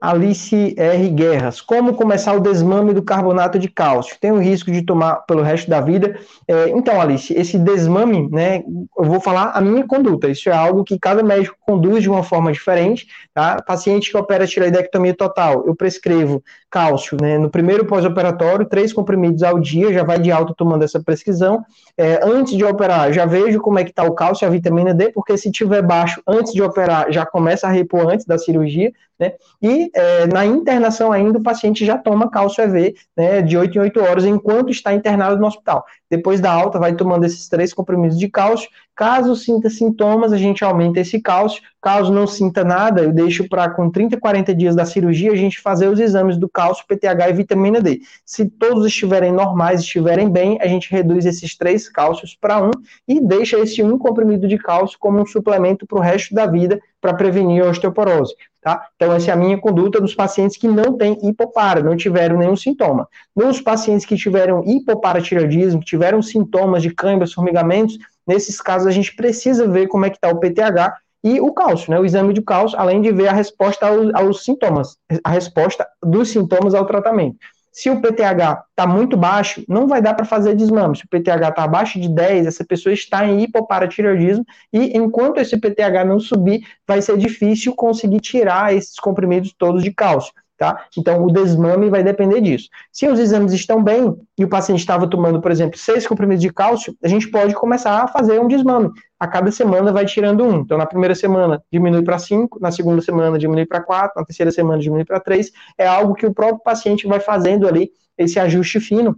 Alice 0.01 0.75
R. 0.79 1.11
Guerras. 1.11 1.61
Como 1.61 1.95
começar 1.95 2.33
o 2.33 2.41
desmame 2.41 2.95
do 2.95 3.03
carbonato 3.03 3.59
de 3.59 3.69
cálcio? 3.69 4.17
Tem 4.19 4.33
o 4.33 4.39
risco 4.39 4.73
de 4.73 4.83
tomar 4.83 5.17
pelo 5.27 5.43
resto 5.43 5.69
da 5.69 5.81
vida? 5.81 6.19
É, 6.49 6.71
então, 6.71 6.99
Alice, 6.99 7.35
esse 7.35 7.59
desmame, 7.59 8.29
né, 8.31 8.63
eu 8.97 9.05
vou 9.05 9.21
falar 9.21 9.51
a 9.53 9.61
minha 9.61 9.87
conduta. 9.87 10.29
Isso 10.29 10.49
é 10.49 10.53
algo 10.53 10.85
que 10.85 10.99
cada 10.99 11.23
médico 11.23 11.57
conduz 11.61 12.03
de 12.03 12.09
uma 12.09 12.23
forma 12.23 12.51
diferente. 12.51 13.07
Tá? 13.35 13.61
Paciente 13.61 14.11
que 14.11 14.17
opera 14.17 14.47
tireoidectomia 14.47 15.15
total, 15.15 15.65
eu 15.67 15.75
prescrevo 15.75 16.43
cálcio, 16.71 17.19
né, 17.21 17.37
no 17.37 17.51
primeiro 17.51 17.85
pós-operatório, 17.85 18.65
três 18.65 18.93
comprimidos 18.93 19.43
ao 19.43 19.59
dia, 19.59 19.93
já 19.93 20.05
vai 20.05 20.19
de 20.19 20.31
alta 20.31 20.55
tomando 20.57 20.85
essa 20.85 21.03
prescrição. 21.03 21.65
É, 21.99 22.21
antes 22.23 22.57
de 22.57 22.65
operar, 22.65 23.13
já 23.13 23.27
vejo 23.27 23.61
como 23.61 23.79
é 23.79 23.85
que 23.85 23.91
está 23.91 24.05
o 24.05 24.15
cálcio 24.15 24.47
a 24.47 24.51
vitamina 24.51 24.95
D, 24.95 25.11
porque 25.11 25.37
se 25.37 25.51
tiver 25.51 25.83
baixo 25.83 26.23
antes 26.27 26.53
de 26.53 26.63
operar, 26.63 27.11
já 27.11 27.27
começa 27.27 27.67
a 27.67 27.71
repor 27.71 28.09
antes 28.09 28.25
da 28.25 28.39
cirurgia, 28.39 28.93
né? 29.21 29.35
E 29.61 29.91
é, 29.95 30.27
na 30.27 30.47
internação 30.47 31.13
ainda, 31.13 31.39
o 31.39 31.43
paciente 31.43 31.85
já 31.85 31.99
toma 31.99 32.31
cálcio 32.31 32.65
EV 32.65 32.95
né, 33.15 33.43
de 33.43 33.59
8 33.59 33.77
em 33.77 33.81
8 33.83 34.01
horas 34.01 34.25
enquanto 34.25 34.71
está 34.71 34.95
internado 34.95 35.39
no 35.39 35.47
hospital. 35.47 35.85
Depois 36.11 36.41
da 36.41 36.51
alta, 36.51 36.79
vai 36.79 36.95
tomando 36.95 37.25
esses 37.25 37.47
três 37.47 37.75
comprimidos 37.75 38.19
de 38.19 38.29
cálcio. 38.29 38.71
Caso 39.01 39.35
sinta 39.35 39.71
sintomas, 39.71 40.31
a 40.31 40.37
gente 40.37 40.63
aumenta 40.63 41.01
esse 41.01 41.19
cálcio. 41.23 41.63
Caso 41.81 42.13
não 42.13 42.27
sinta 42.27 42.63
nada, 42.63 43.01
eu 43.01 43.11
deixo 43.11 43.49
para 43.49 43.71
com 43.71 43.89
30, 43.89 44.21
40 44.21 44.55
dias 44.55 44.77
da 44.77 44.85
cirurgia 44.85 45.33
a 45.33 45.37
gente 45.37 45.59
fazer 45.59 45.89
os 45.89 45.99
exames 45.99 46.37
do 46.37 46.51
cálcio, 46.51 46.85
PTH 46.87 47.31
e 47.31 47.33
vitamina 47.33 47.81
D. 47.81 48.03
Se 48.27 48.45
todos 48.45 48.85
estiverem 48.85 49.33
normais, 49.33 49.81
estiverem 49.81 50.29
bem, 50.29 50.59
a 50.61 50.67
gente 50.67 50.91
reduz 50.91 51.25
esses 51.25 51.57
três 51.57 51.89
cálcios 51.89 52.37
para 52.39 52.63
um 52.63 52.73
e 53.09 53.23
deixa 53.23 53.59
esse 53.59 53.83
um 53.83 53.97
comprimido 53.97 54.47
de 54.47 54.59
cálcio 54.59 54.99
como 55.01 55.19
um 55.19 55.25
suplemento 55.25 55.87
para 55.87 55.97
o 55.97 56.03
resto 56.03 56.35
da 56.35 56.45
vida 56.45 56.79
para 57.01 57.15
prevenir 57.15 57.65
a 57.65 57.71
osteoporose. 57.71 58.35
Tá? 58.61 58.89
Então, 58.95 59.11
essa 59.15 59.31
é 59.31 59.33
a 59.33 59.37
minha 59.37 59.57
conduta 59.57 59.99
dos 59.99 60.15
pacientes 60.15 60.59
que 60.59 60.69
não 60.69 60.93
têm 60.99 61.19
hipopara, 61.27 61.83
não 61.83 61.97
tiveram 61.97 62.37
nenhum 62.37 62.55
sintoma. 62.57 63.09
Nos 63.35 63.59
pacientes 63.59 64.05
que 64.05 64.19
tiveram 64.19 64.63
hipoparatireoidismo, 64.67 65.81
que 65.81 65.87
tiveram 65.87 66.21
sintomas 66.21 66.83
de 66.83 66.91
câimbras, 66.91 67.33
formigamentos, 67.33 67.97
nesses 68.31 68.61
casos 68.61 68.87
a 68.87 68.93
gente 68.93 69.15
precisa 69.17 69.67
ver 69.67 69.89
como 69.89 70.07
é 70.07 70.11
que 70.11 70.17
está 70.17 70.29
o 70.29 70.39
PTH 70.39 70.95
e 71.23 71.41
o 71.41 71.53
cálcio, 71.53 71.91
né? 71.91 71.99
O 71.99 72.05
exame 72.05 72.33
de 72.33 72.41
cálcio, 72.41 72.79
além 72.79 73.03
de 73.03 73.11
ver 73.13 73.29
a 73.29 73.33
resposta 73.33 73.87
aos, 73.87 74.15
aos 74.15 74.45
sintomas, 74.45 74.97
a 75.25 75.31
resposta 75.31 75.87
dos 76.03 76.31
sintomas 76.31 76.75
ao 76.75 76.87
tratamento. 76.87 77.37
Se 77.73 77.89
o 77.91 78.01
PTH 78.01 78.65
está 78.71 78.87
muito 78.87 79.17
baixo, 79.17 79.63
não 79.69 79.87
vai 79.87 80.01
dar 80.01 80.15
para 80.15 80.25
fazer 80.25 80.55
desmame. 80.55 80.97
Se 80.97 81.05
o 81.05 81.09
PTH 81.09 81.49
está 81.51 81.65
abaixo 81.65 82.01
de 82.01 82.09
10, 82.09 82.47
essa 82.47 82.65
pessoa 82.65 82.93
está 82.93 83.25
em 83.27 83.43
hipoparatireoidismo 83.43 84.45
e 84.73 84.97
enquanto 84.97 85.39
esse 85.39 85.57
PTH 85.57 86.05
não 86.05 86.19
subir, 86.19 86.65
vai 86.87 87.03
ser 87.03 87.17
difícil 87.17 87.75
conseguir 87.75 88.21
tirar 88.21 88.75
esses 88.75 88.97
comprimidos 88.97 89.55
todos 89.57 89.83
de 89.83 89.93
cálcio. 89.93 90.33
Tá? 90.61 90.85
Então, 90.97 91.25
o 91.25 91.33
desmame 91.33 91.89
vai 91.89 92.05
depender 92.05 92.43
disso. 92.43 92.69
Se 92.93 93.09
os 93.09 93.19
exames 93.19 93.55
estão 93.55 93.83
bem 93.83 94.15
e 94.37 94.45
o 94.45 94.49
paciente 94.49 94.81
estava 94.81 95.09
tomando, 95.09 95.41
por 95.41 95.51
exemplo, 95.51 95.79
seis 95.79 96.07
comprimidos 96.07 96.43
de 96.43 96.53
cálcio, 96.53 96.95
a 97.03 97.09
gente 97.09 97.31
pode 97.31 97.55
começar 97.55 98.03
a 98.03 98.07
fazer 98.07 98.39
um 98.39 98.47
desmame. 98.47 98.91
A 99.19 99.27
cada 99.27 99.51
semana 99.51 99.91
vai 99.91 100.05
tirando 100.05 100.45
um. 100.45 100.59
Então, 100.61 100.77
na 100.77 100.85
primeira 100.85 101.15
semana 101.15 101.63
diminui 101.73 102.05
para 102.05 102.19
cinco, 102.19 102.61
na 102.61 102.71
segunda 102.71 103.01
semana 103.01 103.39
diminui 103.39 103.65
para 103.65 103.81
quatro, 103.81 104.21
na 104.21 104.27
terceira 104.27 104.53
semana 104.53 104.79
diminui 104.79 105.07
para 105.07 105.19
três. 105.19 105.51
É 105.79 105.87
algo 105.87 106.13
que 106.13 106.27
o 106.27 106.35
próprio 106.35 106.63
paciente 106.63 107.07
vai 107.07 107.21
fazendo 107.21 107.67
ali 107.67 107.91
esse 108.19 108.39
ajuste 108.39 108.81
fino 108.81 109.17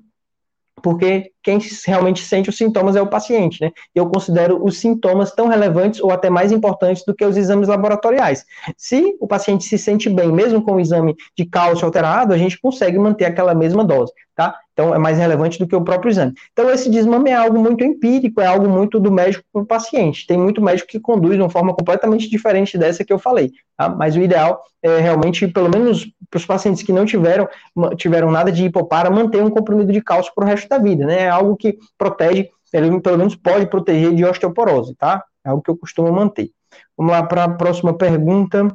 porque 0.81 1.31
quem 1.43 1.59
realmente 1.87 2.23
sente 2.25 2.49
os 2.49 2.57
sintomas 2.57 2.97
é 2.97 3.03
o 3.03 3.07
paciente, 3.07 3.61
né? 3.61 3.71
Eu 3.95 4.09
considero 4.09 4.65
os 4.65 4.79
sintomas 4.79 5.33
tão 5.33 5.49
relevantes 5.49 6.01
ou 6.01 6.11
até 6.11 6.31
mais 6.31 6.53
importantes 6.53 7.05
do 7.05 7.15
que 7.15 7.25
os 7.25 7.37
exames 7.37 7.69
laboratoriais. 7.69 8.45
Se 8.77 9.17
o 9.21 9.27
paciente 9.27 9.65
se 9.65 9.77
sente 9.77 10.09
bem, 10.09 10.33
mesmo 10.33 10.63
com 10.63 10.77
o 10.77 10.81
exame 10.81 11.15
de 11.37 11.45
cálcio 11.45 11.85
alterado, 11.85 12.33
a 12.33 12.39
gente 12.39 12.61
consegue 12.61 12.99
manter 12.99 13.25
aquela 13.27 13.55
mesma 13.55 13.85
dose, 13.85 14.13
tá? 14.35 14.57
Então, 14.73 14.95
é 14.95 14.99
mais 14.99 15.19
relevante 15.19 15.59
do 15.59 15.67
que 15.67 15.77
o 15.77 15.85
próprio 15.85 16.11
exame. 16.11 16.33
Então, 16.53 16.71
esse 16.71 16.91
desmame 16.91 17.31
é 17.31 17.35
algo 17.35 17.59
muito 17.59 17.85
empírico, 17.85 18.41
é 18.41 18.47
algo 18.47 18.69
muito 18.69 18.99
do 18.99 19.13
médico 19.13 19.45
para 19.53 19.63
o 19.63 19.67
paciente. 19.67 20.27
Tem 20.27 20.39
muito 20.39 20.63
médico 20.63 20.89
que 20.89 20.99
conduz 20.99 21.37
de 21.37 21.43
uma 21.43 21.51
forma 21.51 21.75
completamente 21.75 22.29
diferente 22.29 22.79
dessa 22.79 23.05
que 23.05 23.13
eu 23.13 23.19
falei, 23.19 23.53
tá? 23.77 23.89
Mas 23.89 24.17
o 24.17 24.21
ideal 24.21 24.63
é 24.83 24.99
realmente, 24.99 25.47
pelo 25.47 25.69
menos 25.69 26.11
para 26.31 26.39
os 26.39 26.47
pacientes 26.47 26.83
que 26.83 26.93
não 26.93 27.05
tiveram, 27.05 27.47
tiveram 27.97 28.31
nada 28.31 28.51
de 28.51 28.65
hipopara, 28.65 29.11
manter 29.11 29.43
um 29.43 29.51
comprimido 29.51 29.93
de 29.93 30.01
cálcio 30.01 30.33
para 30.35 30.45
o 30.45 30.47
resto 30.47 30.69
da 30.69 30.79
vida, 30.79 31.05
né? 31.05 31.25
É 31.25 31.29
algo 31.29 31.55
que 31.55 31.79
protege, 31.99 32.49
pelo 32.71 33.19
menos 33.19 33.37
pode 33.37 33.67
proteger 33.67 34.15
de 34.15 34.25
osteoporose, 34.25 34.95
tá? 34.95 35.23
É 35.45 35.51
algo 35.51 35.63
que 35.63 35.71
eu 35.71 35.77
costumo 35.77 36.11
manter. 36.11 36.51
Vamos 36.97 37.13
lá 37.13 37.23
para 37.23 37.45
a 37.45 37.49
próxima 37.49 37.93
pergunta. 37.93 38.75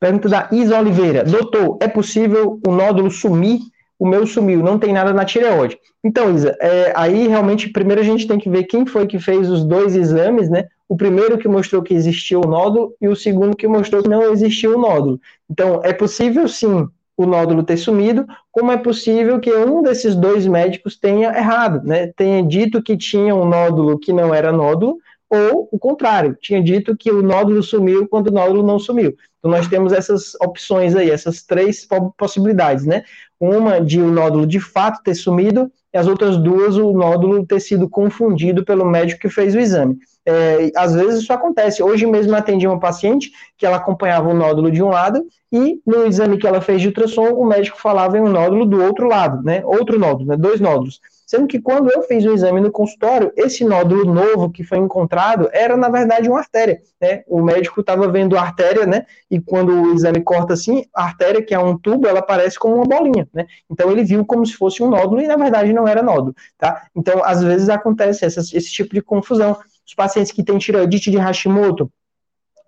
Pergunta 0.00 0.28
da 0.28 0.48
Isa 0.50 0.76
Oliveira. 0.80 1.22
Doutor, 1.22 1.78
é 1.80 1.86
possível 1.86 2.58
o 2.66 2.72
nódulo 2.72 3.08
sumir 3.08 3.60
o 4.02 4.06
meu 4.08 4.26
sumiu, 4.26 4.64
não 4.64 4.80
tem 4.80 4.92
nada 4.92 5.12
na 5.12 5.24
tireoide. 5.24 5.78
Então, 6.02 6.34
Isa, 6.34 6.56
é, 6.60 6.92
aí 6.96 7.28
realmente, 7.28 7.68
primeiro 7.68 8.00
a 8.00 8.04
gente 8.04 8.26
tem 8.26 8.36
que 8.36 8.50
ver 8.50 8.64
quem 8.64 8.84
foi 8.84 9.06
que 9.06 9.20
fez 9.20 9.48
os 9.48 9.64
dois 9.64 9.94
exames, 9.94 10.50
né? 10.50 10.64
O 10.88 10.96
primeiro 10.96 11.38
que 11.38 11.46
mostrou 11.46 11.80
que 11.82 11.94
existia 11.94 12.36
o 12.36 12.44
nódulo 12.44 12.92
e 13.00 13.06
o 13.06 13.14
segundo 13.14 13.56
que 13.56 13.68
mostrou 13.68 14.02
que 14.02 14.08
não 14.08 14.32
existia 14.32 14.68
o 14.76 14.80
nódulo. 14.80 15.20
Então, 15.48 15.80
é 15.84 15.92
possível 15.92 16.48
sim 16.48 16.88
o 17.16 17.26
nódulo 17.26 17.62
ter 17.62 17.76
sumido, 17.76 18.26
como 18.50 18.72
é 18.72 18.76
possível 18.76 19.38
que 19.38 19.54
um 19.54 19.82
desses 19.82 20.16
dois 20.16 20.48
médicos 20.48 20.98
tenha 20.98 21.28
errado, 21.28 21.86
né? 21.86 22.08
Tenha 22.16 22.42
dito 22.42 22.82
que 22.82 22.96
tinha 22.96 23.36
um 23.36 23.44
nódulo 23.44 24.00
que 24.00 24.12
não 24.12 24.34
era 24.34 24.50
nódulo, 24.50 24.98
ou 25.30 25.68
o 25.70 25.78
contrário, 25.78 26.36
tinha 26.40 26.60
dito 26.60 26.96
que 26.96 27.10
o 27.10 27.22
nódulo 27.22 27.62
sumiu 27.62 28.08
quando 28.08 28.26
o 28.26 28.32
nódulo 28.32 28.62
não 28.64 28.80
sumiu. 28.80 29.14
Então 29.38 29.50
nós 29.50 29.66
temos 29.66 29.92
essas 29.92 30.34
opções 30.42 30.94
aí, 30.94 31.10
essas 31.10 31.42
três 31.42 31.88
possibilidades, 32.18 32.84
né? 32.84 33.02
Uma 33.42 33.80
de 33.80 34.00
o 34.00 34.08
nódulo 34.08 34.46
de 34.46 34.60
fato 34.60 35.02
ter 35.02 35.16
sumido, 35.16 35.68
e 35.92 35.98
as 35.98 36.06
outras 36.06 36.36
duas 36.36 36.76
o 36.76 36.92
nódulo 36.92 37.44
ter 37.44 37.58
sido 37.58 37.88
confundido 37.88 38.64
pelo 38.64 38.84
médico 38.84 39.20
que 39.20 39.28
fez 39.28 39.52
o 39.52 39.58
exame. 39.58 39.98
É, 40.24 40.70
às 40.76 40.94
vezes 40.94 41.22
isso 41.22 41.32
acontece. 41.32 41.82
Hoje 41.82 42.06
mesmo 42.06 42.36
atendi 42.36 42.68
uma 42.68 42.78
paciente 42.78 43.32
que 43.58 43.66
ela 43.66 43.78
acompanhava 43.78 44.28
o 44.28 44.34
nódulo 44.34 44.70
de 44.70 44.80
um 44.80 44.90
lado 44.90 45.26
e 45.50 45.80
no 45.84 46.06
exame 46.06 46.38
que 46.38 46.46
ela 46.46 46.60
fez 46.60 46.80
de 46.80 46.86
ultrassom, 46.86 47.30
o 47.30 47.44
médico 47.44 47.80
falava 47.80 48.16
em 48.16 48.20
um 48.20 48.30
nódulo 48.30 48.64
do 48.64 48.80
outro 48.80 49.08
lado, 49.08 49.42
né? 49.42 49.60
Outro 49.64 49.98
nódulo, 49.98 50.30
né? 50.30 50.36
Dois 50.36 50.60
nódulos. 50.60 51.00
Sendo 51.32 51.46
que 51.46 51.58
quando 51.58 51.90
eu 51.90 52.02
fiz 52.02 52.22
o 52.26 52.34
exame 52.34 52.60
no 52.60 52.70
consultório, 52.70 53.32
esse 53.34 53.64
nódulo 53.64 54.04
novo 54.04 54.50
que 54.50 54.62
foi 54.62 54.76
encontrado 54.76 55.48
era, 55.50 55.78
na 55.78 55.88
verdade, 55.88 56.28
uma 56.28 56.40
artéria. 56.40 56.82
Né? 57.00 57.24
O 57.26 57.40
médico 57.40 57.80
estava 57.80 58.06
vendo 58.06 58.36
a 58.36 58.42
artéria, 58.42 58.84
né? 58.84 59.06
E 59.30 59.40
quando 59.40 59.72
o 59.72 59.94
exame 59.94 60.20
corta 60.20 60.52
assim, 60.52 60.84
a 60.94 61.04
artéria, 61.04 61.42
que 61.42 61.54
é 61.54 61.58
um 61.58 61.78
tubo, 61.78 62.06
ela 62.06 62.20
parece 62.20 62.58
como 62.58 62.74
uma 62.74 62.84
bolinha, 62.84 63.26
né? 63.32 63.46
Então 63.70 63.90
ele 63.90 64.04
viu 64.04 64.26
como 64.26 64.44
se 64.44 64.52
fosse 64.52 64.82
um 64.82 64.90
nódulo 64.90 65.22
e, 65.22 65.26
na 65.26 65.36
verdade, 65.36 65.72
não 65.72 65.88
era 65.88 66.02
nódulo, 66.02 66.34
tá? 66.58 66.82
Então, 66.94 67.24
às 67.24 67.42
vezes 67.42 67.70
acontece 67.70 68.26
essa, 68.26 68.40
esse 68.40 68.70
tipo 68.70 68.94
de 68.94 69.00
confusão. 69.00 69.56
Os 69.86 69.94
pacientes 69.94 70.32
que 70.32 70.44
têm 70.44 70.58
tireoidite 70.58 71.10
de 71.10 71.16
Hashimoto, 71.16 71.90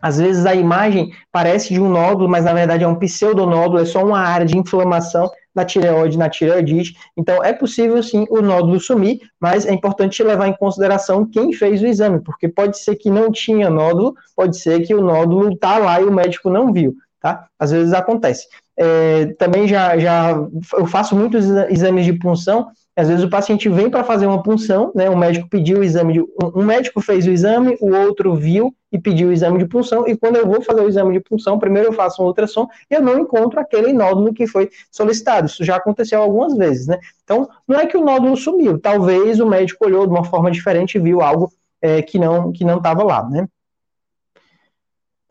às 0.00 0.16
vezes 0.16 0.46
a 0.46 0.54
imagem 0.54 1.12
parece 1.30 1.74
de 1.74 1.80
um 1.82 1.90
nódulo, 1.90 2.30
mas 2.30 2.46
na 2.46 2.54
verdade 2.54 2.82
é 2.82 2.88
um 2.88 2.94
pseudonódulo, 2.94 3.82
é 3.82 3.84
só 3.84 4.02
uma 4.02 4.20
área 4.20 4.46
de 4.46 4.56
inflamação 4.56 5.30
na 5.54 5.64
tireoide, 5.64 6.18
na 6.18 6.28
tireoidite. 6.28 6.96
Então, 7.16 7.42
é 7.42 7.52
possível 7.52 8.02
sim 8.02 8.26
o 8.28 8.40
nódulo 8.40 8.80
sumir, 8.80 9.20
mas 9.38 9.64
é 9.66 9.72
importante 9.72 10.22
levar 10.22 10.48
em 10.48 10.56
consideração 10.56 11.24
quem 11.24 11.52
fez 11.52 11.82
o 11.82 11.86
exame, 11.86 12.20
porque 12.20 12.48
pode 12.48 12.78
ser 12.78 12.96
que 12.96 13.10
não 13.10 13.30
tinha 13.30 13.70
nódulo, 13.70 14.14
pode 14.34 14.58
ser 14.58 14.80
que 14.86 14.94
o 14.94 15.00
nódulo 15.00 15.52
está 15.52 15.78
lá 15.78 16.00
e 16.00 16.04
o 16.04 16.12
médico 16.12 16.50
não 16.50 16.72
viu, 16.72 16.94
tá? 17.20 17.46
Às 17.58 17.70
vezes 17.70 17.92
acontece. 17.92 18.46
É, 18.76 19.26
também 19.38 19.68
já, 19.68 19.96
já 19.96 20.36
eu 20.74 20.86
faço 20.86 21.14
muitos 21.14 21.46
exames 21.68 22.04
de 22.04 22.12
punção 22.14 22.66
às 22.96 23.08
vezes 23.08 23.24
o 23.24 23.28
paciente 23.28 23.68
vem 23.68 23.90
para 23.90 24.04
fazer 24.04 24.26
uma 24.26 24.42
punção, 24.42 24.92
né? 24.94 25.10
O 25.10 25.16
médico 25.16 25.48
pediu 25.48 25.78
o 25.78 25.84
exame 25.84 26.12
de. 26.12 26.24
Um 26.54 26.64
médico 26.64 27.00
fez 27.00 27.26
o 27.26 27.30
exame, 27.30 27.76
o 27.80 27.92
outro 27.92 28.34
viu 28.34 28.74
e 28.92 28.98
pediu 28.98 29.28
o 29.28 29.32
exame 29.32 29.58
de 29.58 29.66
punção, 29.66 30.06
e 30.06 30.16
quando 30.16 30.36
eu 30.36 30.46
vou 30.46 30.62
fazer 30.62 30.80
o 30.80 30.88
exame 30.88 31.12
de 31.12 31.20
punção, 31.20 31.58
primeiro 31.58 31.88
eu 31.88 31.92
faço 31.92 32.22
um 32.22 32.26
ultrassom 32.26 32.68
e 32.88 32.94
eu 32.94 33.02
não 33.02 33.18
encontro 33.18 33.58
aquele 33.58 33.92
nódulo 33.92 34.32
que 34.32 34.46
foi 34.46 34.70
solicitado. 34.92 35.48
Isso 35.48 35.64
já 35.64 35.74
aconteceu 35.76 36.22
algumas 36.22 36.56
vezes, 36.56 36.86
né? 36.86 37.00
Então, 37.24 37.48
não 37.66 37.80
é 37.80 37.86
que 37.86 37.96
o 37.96 38.04
nódulo 38.04 38.36
sumiu, 38.36 38.78
talvez 38.78 39.40
o 39.40 39.46
médico 39.46 39.84
olhou 39.84 40.06
de 40.06 40.12
uma 40.12 40.24
forma 40.24 40.48
diferente 40.48 40.96
e 40.96 41.00
viu 41.00 41.20
algo 41.20 41.50
é, 41.82 42.00
que 42.00 42.18
não 42.18 42.52
que 42.52 42.64
não 42.64 42.76
estava 42.76 43.02
lá, 43.02 43.28
né? 43.28 43.48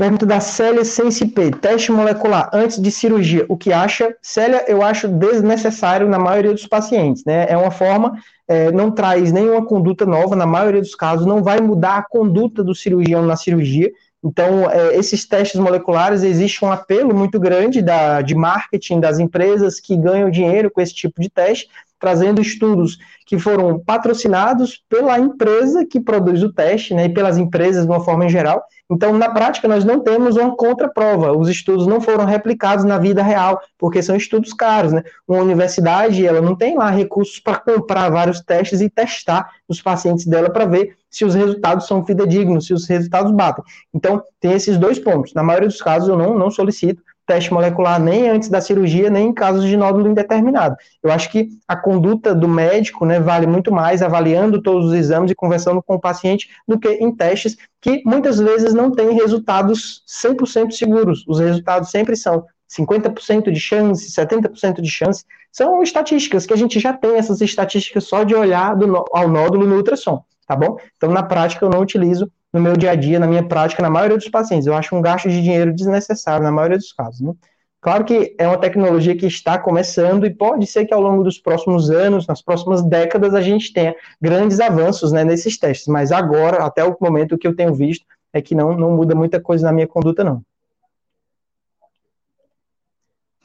Pergunta 0.04 0.26
da 0.26 0.42
Célia 0.42 0.84
Sensipe, 0.84 1.50
teste 1.52 1.90
molecular 1.90 2.50
antes 2.52 2.78
de 2.78 2.92
cirurgia, 2.92 3.46
o 3.48 3.56
que 3.56 3.72
acha? 3.72 4.14
Célia, 4.22 4.66
eu 4.68 4.82
acho 4.82 5.08
desnecessário 5.08 6.10
na 6.10 6.20
maioria 6.20 6.52
dos 6.52 6.68
pacientes, 6.68 7.24
né? 7.24 7.46
É 7.48 7.56
uma 7.56 7.72
forma, 7.72 8.20
é, 8.46 8.70
não 8.70 8.92
traz 8.92 9.32
nenhuma 9.32 9.66
conduta 9.66 10.06
nova, 10.06 10.36
na 10.36 10.46
maioria 10.46 10.82
dos 10.82 10.94
casos, 10.94 11.26
não 11.26 11.42
vai 11.42 11.62
mudar 11.62 12.00
a 12.00 12.04
conduta 12.04 12.62
do 12.62 12.76
cirurgião 12.76 13.26
na 13.26 13.38
cirurgia. 13.38 13.90
Então, 14.22 14.70
é, 14.70 14.94
esses 14.98 15.26
testes 15.26 15.58
moleculares, 15.58 16.22
existe 16.22 16.66
um 16.66 16.70
apelo 16.70 17.16
muito 17.16 17.40
grande 17.40 17.82
da, 17.82 18.22
de 18.22 18.36
marketing 18.36 19.00
das 19.00 19.20
empresas 19.20 19.80
que 19.80 19.96
ganham 19.96 20.30
dinheiro 20.30 20.70
com 20.70 20.82
esse 20.82 20.94
tipo 20.94 21.22
de 21.22 21.30
teste, 21.30 21.70
trazendo 22.04 22.42
estudos 22.42 22.98
que 23.26 23.40
foram 23.40 23.80
patrocinados 23.80 24.84
pela 24.90 25.18
empresa 25.18 25.86
que 25.86 26.02
produz 26.02 26.44
o 26.44 26.52
teste, 26.52 26.94
né, 26.94 27.06
e 27.06 27.10
pelas 27.10 27.38
empresas 27.38 27.86
de 27.86 27.90
uma 27.90 28.04
forma 28.04 28.26
em 28.26 28.30
geral. 28.30 28.62
Então, 28.92 29.18
na 29.18 29.30
prática, 29.30 29.70
nós 29.70 29.86
não 29.86 30.02
temos 30.02 30.36
uma 30.36 30.54
contraprova. 30.54 31.32
Os 31.32 31.48
estudos 31.48 31.88
não 31.88 32.02
foram 32.02 32.26
replicados 32.26 32.84
na 32.84 32.98
vida 32.98 33.24
real, 33.24 33.62
porque 33.78 34.04
são 34.04 34.18
estudos 34.18 34.54
caros, 34.54 34.92
né? 34.92 35.02
Uma 35.26 35.42
universidade, 35.42 36.28
ela 36.28 36.42
não 36.42 36.58
tem 36.58 36.78
lá 36.78 36.90
recursos 36.90 37.40
para 37.40 37.58
comprar 37.58 38.10
vários 38.10 38.42
testes 38.42 38.82
e 38.82 38.90
testar 38.90 39.50
os 39.70 39.82
pacientes 39.82 40.26
dela 40.26 40.50
para 40.50 40.66
ver 40.66 40.98
se 41.10 41.24
os 41.24 41.34
resultados 41.34 41.88
são 41.88 42.06
fidedignos, 42.06 42.66
se 42.66 42.74
os 42.74 42.86
resultados 42.86 43.32
batem. 43.32 43.64
Então, 43.94 44.22
tem 44.42 44.52
esses 44.52 44.78
dois 44.78 45.00
pontos. 45.00 45.34
Na 45.34 45.42
maioria 45.42 45.70
dos 45.70 45.82
casos, 45.82 46.10
eu 46.10 46.18
não, 46.18 46.38
não 46.38 46.52
solicito 46.52 47.02
teste 47.34 47.52
molecular 47.52 48.00
nem 48.00 48.30
antes 48.30 48.48
da 48.48 48.62
cirurgia, 48.62 49.10
nem 49.10 49.30
em 49.30 49.34
casos 49.34 49.66
de 49.66 49.76
nódulo 49.76 50.08
indeterminado. 50.08 50.76
Eu 51.02 51.12
acho 51.12 51.32
que 51.32 51.50
a 51.68 51.76
conduta 51.76 52.36
do 52.36 52.48
médico 52.48 53.06
né, 53.06 53.20
vale 53.20 53.48
muito 53.48 53.72
mais 53.72 54.04
avaliando 54.04 54.62
todos 54.62 54.90
os 54.90 54.94
exames 54.94 55.32
e 55.32 55.36
conversando 55.36 55.82
com 55.82 55.96
o 55.96 56.00
paciente 56.00 56.48
do 56.68 56.80
que 56.80 56.90
em 56.90 57.12
testes 57.12 57.58
que 57.82 58.04
muitas 58.06 58.38
vezes 58.38 58.72
não 58.76 58.92
têm 58.92 59.16
resultados 59.16 60.04
100% 60.08 60.72
seguros. 60.74 61.26
Os 61.28 61.40
resultados 61.40 61.90
sempre 61.90 62.16
são 62.16 62.46
50% 62.70 63.52
de 63.52 63.60
chance, 63.60 64.12
70% 64.12 64.80
de 64.80 64.90
chance. 64.90 65.26
São 65.52 65.82
estatísticas 65.82 66.46
que 66.46 66.54
a 66.54 66.58
gente 66.58 66.80
já 66.80 66.94
tem 66.94 67.16
essas 67.16 67.42
estatísticas 67.42 68.04
só 68.04 68.24
de 68.24 68.36
olhar 68.36 68.76
do, 68.76 69.06
ao 69.12 69.28
nódulo 69.28 69.66
no 69.66 69.78
ultrassom, 69.78 70.24
tá 70.48 70.56
bom? 70.56 70.78
Então, 70.98 71.12
na 71.12 71.24
prática, 71.24 71.66
eu 71.66 71.70
não 71.70 71.82
utilizo 71.82 72.32
no 72.54 72.62
meu 72.62 72.78
dia 72.78 72.92
a 72.92 72.96
dia, 72.96 73.20
na 73.20 73.26
minha 73.26 73.44
prática, 73.44 73.82
na 73.82 73.90
maioria 73.90 74.18
dos 74.18 74.30
pacientes. 74.30 74.68
Eu 74.68 74.76
acho 74.76 74.96
um 74.96 75.02
gasto 75.02 75.28
de 75.28 75.42
dinheiro 75.42 75.74
desnecessário 75.74 76.44
na 76.44 76.52
maioria 76.52 76.78
dos 76.78 76.94
casos. 76.94 77.20
Né? 77.20 77.34
Claro 77.82 78.06
que 78.06 78.34
é 78.38 78.48
uma 78.48 78.58
tecnologia 78.58 79.18
que 79.18 79.26
está 79.26 79.58
começando 79.58 80.26
e 80.26 80.34
pode 80.34 80.66
ser 80.68 80.86
que 80.86 80.94
ao 80.94 81.02
longo 81.02 81.24
dos 81.24 81.40
próximos 81.40 81.90
anos, 81.90 82.26
nas 82.28 82.42
próximas 82.42 82.82
décadas, 82.82 83.34
a 83.34 83.42
gente 83.42 83.74
tenha 83.74 83.94
grandes 84.22 84.60
avanços 84.60 85.12
né, 85.12 85.26
nesses 85.26 85.58
testes, 85.58 85.88
mas 85.88 86.12
agora, 86.12 86.64
até 86.64 86.84
o 86.86 86.96
momento, 87.02 87.36
o 87.36 87.38
que 87.38 87.46
eu 87.46 87.56
tenho 87.56 87.74
visto 87.74 88.06
é 88.32 88.42
que 88.42 88.56
não, 88.56 88.78
não 88.78 88.92
muda 88.92 89.14
muita 89.14 89.42
coisa 89.42 89.66
na 89.66 89.74
minha 89.74 89.88
conduta, 89.88 90.24
não. 90.24 90.42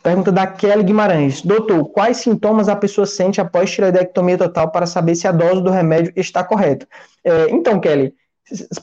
Pergunta 0.02 0.30
da 0.30 0.46
Kelly 0.46 0.84
Guimarães. 0.84 1.42
Doutor, 1.42 1.84
quais 1.86 2.18
sintomas 2.18 2.68
a 2.68 2.76
pessoa 2.76 3.06
sente 3.06 3.40
após 3.40 3.70
tireoidectomia 3.70 4.38
total 4.38 4.70
para 4.70 4.86
saber 4.86 5.16
se 5.16 5.26
a 5.26 5.32
dose 5.32 5.62
do 5.62 5.70
remédio 5.70 6.12
está 6.14 6.44
correta? 6.44 6.86
É, 7.24 7.50
então, 7.50 7.80
Kelly, 7.80 8.14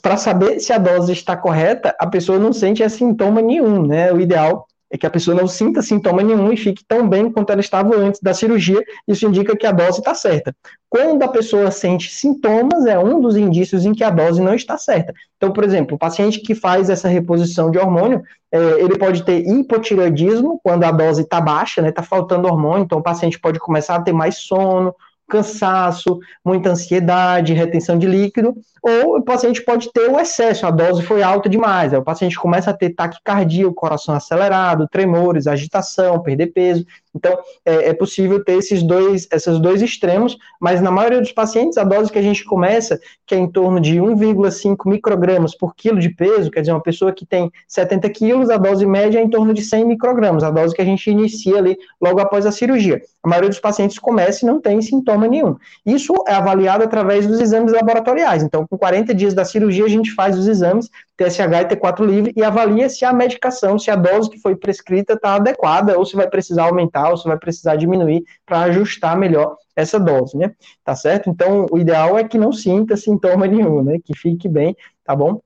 para 0.02 0.18
saber 0.18 0.60
se 0.60 0.72
a 0.72 0.78
dose 0.78 1.12
está 1.12 1.36
correta, 1.36 1.96
a 2.00 2.08
pessoa 2.08 2.40
não 2.40 2.54
sente 2.54 2.88
sintoma 2.90 3.42
nenhum, 3.42 3.86
né? 3.86 4.12
O 4.12 4.20
ideal 4.20 4.68
é 4.92 4.98
que 4.98 5.06
a 5.06 5.10
pessoa 5.10 5.36
não 5.36 5.48
sinta 5.48 5.82
sintoma 5.82 6.22
nenhum 6.22 6.52
e 6.52 6.58
fique 6.58 6.84
tão 6.88 7.08
bem 7.08 7.32
quanto 7.32 7.52
ela 7.52 7.60
estava 7.60 7.96
antes 7.96 8.22
da 8.22 8.34
cirurgia, 8.34 8.82
isso 9.08 9.28
indica 9.28 9.56
que 9.56 9.66
a 9.66 9.72
dose 9.72 10.00
está 10.00 10.14
certa. 10.14 10.56
Quando 10.90 11.24
a 11.24 11.28
pessoa 11.28 11.72
sente 11.72 12.10
sintomas, 12.10 12.86
é 12.86 12.98
um 12.98 13.20
dos 13.20 13.36
indícios 13.36 13.86
em 13.86 13.94
que 13.94 14.04
a 14.04 14.10
dose 14.10 14.42
não 14.42 14.54
está 14.54 14.78
certa. 14.78 15.14
Então, 15.38 15.52
por 15.52 15.64
exemplo, 15.64 15.96
o 15.96 16.00
paciente 16.00 16.40
que 16.40 16.56
faz 16.56 16.90
essa 16.90 17.08
reposição 17.08 17.72
de 17.72 17.78
hormônio, 17.78 18.22
é, 18.52 18.58
ele 18.80 18.98
pode 18.98 19.24
ter 19.24 19.46
hipotireoidismo, 19.46 20.60
quando 20.64 20.84
a 20.84 20.92
dose 20.92 21.24
está 21.24 21.42
baixa, 21.42 21.82
né, 21.82 21.90
está 21.90 22.04
faltando 22.04 22.48
hormônio, 22.48 22.86
então 22.86 23.00
o 23.00 23.04
paciente 23.04 23.40
pode 23.40 23.60
começar 23.60 23.96
a 23.96 24.02
ter 24.02 24.14
mais 24.14 24.38
sono, 24.38 24.96
cansaço, 25.28 26.20
muita 26.44 26.70
ansiedade, 26.70 27.54
retenção 27.54 27.98
de 27.98 28.08
líquido, 28.08 28.56
ou 28.82 29.18
o 29.18 29.24
paciente 29.24 29.64
pode 29.64 29.92
ter 29.92 30.10
o 30.10 30.20
excesso, 30.20 30.66
a 30.68 30.72
dose 30.72 31.02
foi 31.02 31.24
alta 31.24 31.50
demais, 31.50 31.94
aí 31.94 32.00
o 32.00 32.04
paciente 32.04 32.38
começa 32.38 32.70
a 32.70 32.74
ter 32.74 32.92
taquicardia, 32.92 33.68
o 33.68 33.74
coração 33.74 34.14
acelerado, 34.14 34.88
tremores, 34.88 35.48
agitação, 35.48 36.22
perder 36.22 36.48
peso. 36.48 36.86
Então, 37.16 37.38
é, 37.64 37.90
é, 37.90 37.94
possível 37.94 38.44
ter 38.44 38.58
esses 38.58 38.84
dois, 38.84 39.28
esses 39.32 39.58
dois 39.60 39.82
extremos, 39.82 40.38
mas 40.60 40.82
na 40.82 40.92
maioria 40.92 41.22
dos 41.22 41.32
pacientes, 41.32 41.78
a 41.78 41.84
dose 41.84 42.12
que 42.12 42.20
a 42.20 42.22
gente 42.22 42.44
começa, 42.44 43.00
que 43.26 43.34
é 43.34 43.38
em 43.38 43.50
torno 43.50 43.80
de 43.80 43.96
1,5 43.96 44.78
microgramas 44.86 45.56
por 45.56 45.74
quilo 45.74 46.00
de 46.00 46.10
peso, 46.10 46.52
quer 46.52 46.60
dizer, 46.60 46.74
uma 46.74 46.84
pessoa 46.84 47.14
que 47.14 47.26
tem 47.26 47.50
70 47.68 48.10
quilos, 48.10 48.50
a 48.50 48.58
dose 48.58 48.86
média 48.86 49.20
é 49.20 49.24
em 49.24 49.30
torno 49.30 49.54
de 49.54 49.64
100 49.64 49.86
microgramas, 49.86 50.44
a 50.44 50.52
dose 50.52 50.76
que 50.76 50.82
a 50.82 50.86
gente 50.86 51.10
inicia 51.10 51.58
ali 51.58 51.78
logo 52.02 52.20
após 52.20 52.46
a 52.46 52.52
cirurgia. 52.52 53.02
A 53.24 53.30
maioria 53.30 53.50
dos 53.50 53.60
pacientes 53.60 53.98
começa 53.98 54.46
e 54.46 54.48
não 54.48 54.60
tem 54.60 54.82
sintoma 54.82 55.28
nenhum. 55.28 55.56
Isso 55.86 56.14
é 56.28 56.34
avaliado 56.34 56.84
através 56.84 57.26
dos 57.26 57.40
exames 57.40 57.72
laboratoriais. 57.72 58.44
Então, 58.44 58.68
com 58.68 58.78
40 58.78 59.16
dias 59.16 59.34
da 59.34 59.46
cirurgia, 59.46 59.86
a 59.86 59.90
gente 59.90 60.14
faz 60.14 60.38
os 60.38 60.48
exames 60.48 60.90
TSH 61.18 61.40
e 61.40 61.66
T4 61.66 62.06
livre 62.06 62.34
e 62.36 62.44
avalia 62.44 62.90
se 62.90 63.06
a 63.06 63.14
medicação, 63.14 63.80
se 63.80 63.90
a 63.90 63.96
dose 63.96 64.30
que 64.30 64.40
foi 64.40 64.56
prescrita 64.56 65.14
está 65.14 65.36
adequada 65.36 65.98
ou 65.98 66.06
se 66.06 66.16
vai 66.16 66.30
precisar 66.30 66.66
aumentar 66.66 67.10
ou 67.10 67.18
se 67.18 67.28
vai 67.28 67.38
precisar 67.38 67.76
diminuir 67.78 68.24
para 68.46 68.62
ajustar 68.64 69.18
melhor 69.18 69.56
essa 69.76 70.00
dose, 70.00 70.38
né? 70.38 70.54
Tá 70.84 70.96
certo? 70.96 71.30
Então, 71.30 71.68
o 71.72 71.78
ideal 71.78 72.18
é 72.18 72.24
que 72.24 72.38
não 72.38 72.52
sinta 72.52 72.98
sintoma 72.98 73.48
nenhum, 73.48 73.84
né? 73.84 74.00
Que 74.04 74.16
fique 74.16 74.50
bem, 74.50 74.76
tá 75.04 75.16
bom? 75.16 75.42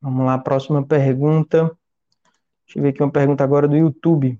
Vamos 0.00 0.26
lá, 0.26 0.38
próxima 0.38 0.84
pergunta. 0.84 1.70
Deixa 2.66 2.78
eu 2.78 2.82
ver 2.82 2.88
aqui 2.90 3.02
uma 3.02 3.10
pergunta 3.10 3.42
agora 3.42 3.66
do 3.66 3.76
YouTube. 3.76 4.38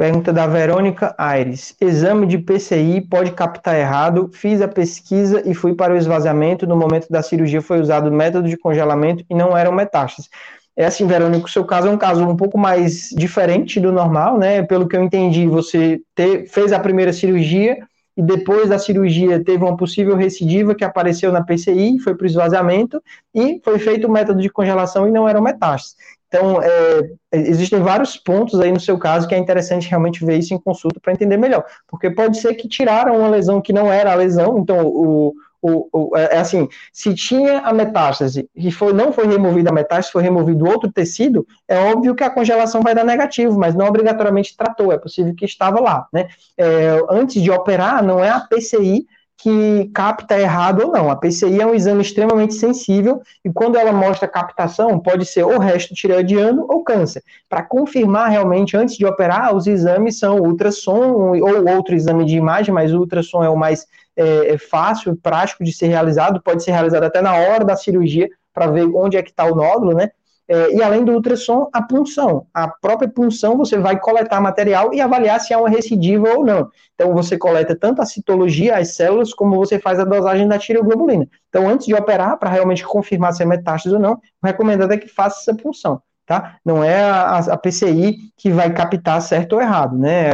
Pergunta 0.00 0.32
da 0.32 0.46
Verônica 0.46 1.14
Aires. 1.18 1.76
Exame 1.78 2.26
de 2.26 2.38
PCI 2.38 3.02
pode 3.02 3.32
captar 3.32 3.78
errado. 3.78 4.30
Fiz 4.32 4.62
a 4.62 4.66
pesquisa 4.66 5.42
e 5.44 5.52
fui 5.52 5.74
para 5.74 5.92
o 5.92 5.96
esvaziamento. 5.98 6.66
No 6.66 6.74
momento 6.74 7.06
da 7.10 7.22
cirurgia 7.22 7.60
foi 7.60 7.82
usado 7.82 8.10
método 8.10 8.48
de 8.48 8.56
congelamento 8.56 9.22
e 9.28 9.34
não 9.34 9.54
eram 9.54 9.72
metástases. 9.72 10.30
É 10.74 10.86
assim, 10.86 11.06
Verônica, 11.06 11.44
o 11.44 11.50
seu 11.50 11.66
caso 11.66 11.88
é 11.88 11.90
um 11.90 11.98
caso 11.98 12.26
um 12.26 12.34
pouco 12.34 12.56
mais 12.56 13.10
diferente 13.10 13.78
do 13.78 13.92
normal, 13.92 14.38
né? 14.38 14.62
Pelo 14.62 14.88
que 14.88 14.96
eu 14.96 15.02
entendi, 15.02 15.46
você 15.46 16.00
te, 16.16 16.46
fez 16.46 16.72
a 16.72 16.80
primeira 16.80 17.12
cirurgia 17.12 17.86
e 18.20 18.22
depois 18.22 18.68
da 18.68 18.78
cirurgia 18.78 19.42
teve 19.42 19.64
uma 19.64 19.78
possível 19.78 20.14
recidiva 20.14 20.74
que 20.74 20.84
apareceu 20.84 21.32
na 21.32 21.42
PCI, 21.42 21.98
foi 22.00 22.14
para 22.14 22.24
o 22.24 22.26
esvaziamento 22.26 23.02
e 23.34 23.58
foi 23.64 23.78
feito 23.78 24.06
o 24.06 24.12
método 24.12 24.42
de 24.42 24.50
congelação 24.50 25.08
e 25.08 25.10
não 25.10 25.26
eram 25.26 25.40
metástases. 25.40 25.96
Então, 26.28 26.60
é, 26.62 27.10
existem 27.32 27.80
vários 27.80 28.18
pontos 28.18 28.60
aí 28.60 28.70
no 28.70 28.78
seu 28.78 28.98
caso 28.98 29.26
que 29.26 29.34
é 29.34 29.38
interessante 29.38 29.88
realmente 29.88 30.22
ver 30.22 30.38
isso 30.38 30.52
em 30.52 30.60
consulta 30.60 31.00
para 31.00 31.14
entender 31.14 31.38
melhor. 31.38 31.64
Porque 31.88 32.10
pode 32.10 32.38
ser 32.38 32.54
que 32.54 32.68
tiraram 32.68 33.18
uma 33.18 33.28
lesão 33.28 33.58
que 33.58 33.72
não 33.72 33.90
era 33.90 34.12
a 34.12 34.16
lesão, 34.16 34.58
então 34.58 34.86
o, 34.86 35.32
o, 35.62 35.88
o, 35.92 36.16
é, 36.16 36.36
é 36.36 36.38
assim, 36.38 36.68
se 36.92 37.14
tinha 37.14 37.60
a 37.60 37.72
metástase 37.72 38.48
e 38.54 38.70
foi, 38.70 38.92
não 38.92 39.12
foi 39.12 39.26
removida 39.26 39.70
a 39.70 39.72
metástase, 39.72 40.12
foi 40.12 40.22
removido 40.22 40.66
outro 40.66 40.90
tecido, 40.90 41.46
é 41.68 41.78
óbvio 41.78 42.14
que 42.14 42.24
a 42.24 42.30
congelação 42.30 42.80
vai 42.82 42.94
dar 42.94 43.04
negativo, 43.04 43.58
mas 43.58 43.74
não 43.74 43.86
obrigatoriamente 43.86 44.56
tratou, 44.56 44.92
é 44.92 44.98
possível 44.98 45.34
que 45.34 45.44
estava 45.44 45.80
lá, 45.80 46.06
né? 46.12 46.28
É, 46.56 47.00
antes 47.10 47.42
de 47.42 47.50
operar, 47.50 48.02
não 48.02 48.22
é 48.22 48.30
a 48.30 48.40
PCI 48.40 49.06
que 49.42 49.90
capta 49.94 50.38
errado 50.38 50.82
ou 50.82 50.92
não. 50.92 51.10
A 51.10 51.16
PCI 51.16 51.60
é 51.60 51.66
um 51.66 51.74
exame 51.74 52.02
extremamente 52.02 52.54
sensível 52.54 53.22
e 53.44 53.50
quando 53.50 53.76
ela 53.76 53.92
mostra 53.92 54.28
captação, 54.28 54.98
pode 54.98 55.24
ser 55.24 55.44
ou 55.44 55.58
resto 55.58 55.94
tireoidiano 55.94 56.66
ou 56.68 56.84
câncer. 56.84 57.22
Para 57.48 57.62
confirmar 57.62 58.28
realmente 58.28 58.76
antes 58.76 58.96
de 58.96 59.06
operar, 59.06 59.54
os 59.54 59.66
exames 59.66 60.18
são 60.18 60.38
ultrassom 60.38 61.38
ou 61.40 61.68
outro 61.74 61.94
exame 61.94 62.24
de 62.24 62.36
imagem, 62.36 62.72
mas 62.72 62.92
o 62.92 62.98
ultrassom 62.98 63.42
é 63.42 63.48
o 63.48 63.56
mais 63.56 63.86
é, 64.16 64.54
é 64.54 64.58
fácil, 64.58 65.16
prático 65.16 65.64
de 65.64 65.72
ser 65.72 65.86
realizado, 65.86 66.42
pode 66.42 66.62
ser 66.62 66.72
realizado 66.72 67.04
até 67.04 67.20
na 67.22 67.34
hora 67.34 67.64
da 67.64 67.76
cirurgia 67.76 68.28
para 68.52 68.66
ver 68.66 68.84
onde 68.94 69.16
é 69.16 69.22
que 69.22 69.30
está 69.30 69.44
o 69.44 69.54
nódulo, 69.54 69.94
né? 69.94 70.10
É, 70.52 70.74
e 70.74 70.82
além 70.82 71.04
do 71.04 71.12
ultrassom, 71.12 71.68
a 71.72 71.80
punção. 71.80 72.44
A 72.52 72.66
própria 72.66 73.08
punção 73.08 73.56
você 73.56 73.78
vai 73.78 74.00
coletar 74.00 74.40
material 74.40 74.92
e 74.92 75.00
avaliar 75.00 75.38
se 75.38 75.54
há 75.54 75.58
uma 75.60 75.68
recidiva 75.68 76.28
ou 76.30 76.44
não. 76.44 76.68
Então 76.96 77.14
você 77.14 77.38
coleta 77.38 77.76
tanto 77.76 78.02
a 78.02 78.04
citologia, 78.04 78.76
as 78.76 78.96
células, 78.96 79.32
como 79.32 79.54
você 79.54 79.78
faz 79.78 80.00
a 80.00 80.04
dosagem 80.04 80.48
da 80.48 80.58
tireoglobulina. 80.58 81.28
Então 81.48 81.68
antes 81.68 81.86
de 81.86 81.94
operar, 81.94 82.36
para 82.36 82.50
realmente 82.50 82.84
confirmar 82.84 83.32
se 83.32 83.44
é 83.44 83.46
metástase 83.46 83.94
ou 83.94 84.02
não, 84.02 84.14
o 84.14 84.46
recomendado 84.46 84.92
é 84.92 84.98
que 84.98 85.06
faça 85.06 85.38
essa 85.38 85.54
punção. 85.56 86.02
Tá? 86.26 86.56
Não 86.64 86.82
é 86.82 87.00
a, 87.00 87.38
a, 87.38 87.56
PCI 87.56 88.16
que 88.36 88.50
vai 88.50 88.72
captar 88.72 89.22
certo 89.22 89.54
ou 89.54 89.60
errado, 89.60 89.96
né? 89.96 90.30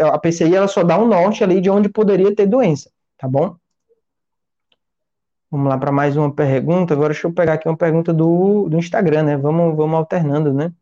A 0.00 0.18
PCI 0.18 0.54
ela 0.54 0.68
só 0.68 0.82
dá 0.82 0.98
um 0.98 1.06
norte 1.06 1.44
ali 1.44 1.60
de 1.60 1.70
onde 1.70 1.88
poderia 1.90 2.34
ter 2.34 2.46
doença, 2.46 2.90
tá 3.18 3.28
bom? 3.28 3.56
Vamos 5.50 5.68
lá 5.68 5.78
para 5.78 5.90
mais 5.90 6.16
uma 6.16 6.32
pergunta. 6.32 6.94
Agora 6.94 7.12
deixa 7.12 7.26
eu 7.26 7.32
pegar 7.32 7.54
aqui 7.54 7.68
uma 7.68 7.76
pergunta 7.76 8.12
do, 8.12 8.68
do 8.68 8.78
Instagram, 8.78 9.22
né? 9.24 9.36
Vamos, 9.36 9.76
vamos 9.76 9.96
alternando, 9.96 10.52
né? 10.52 10.72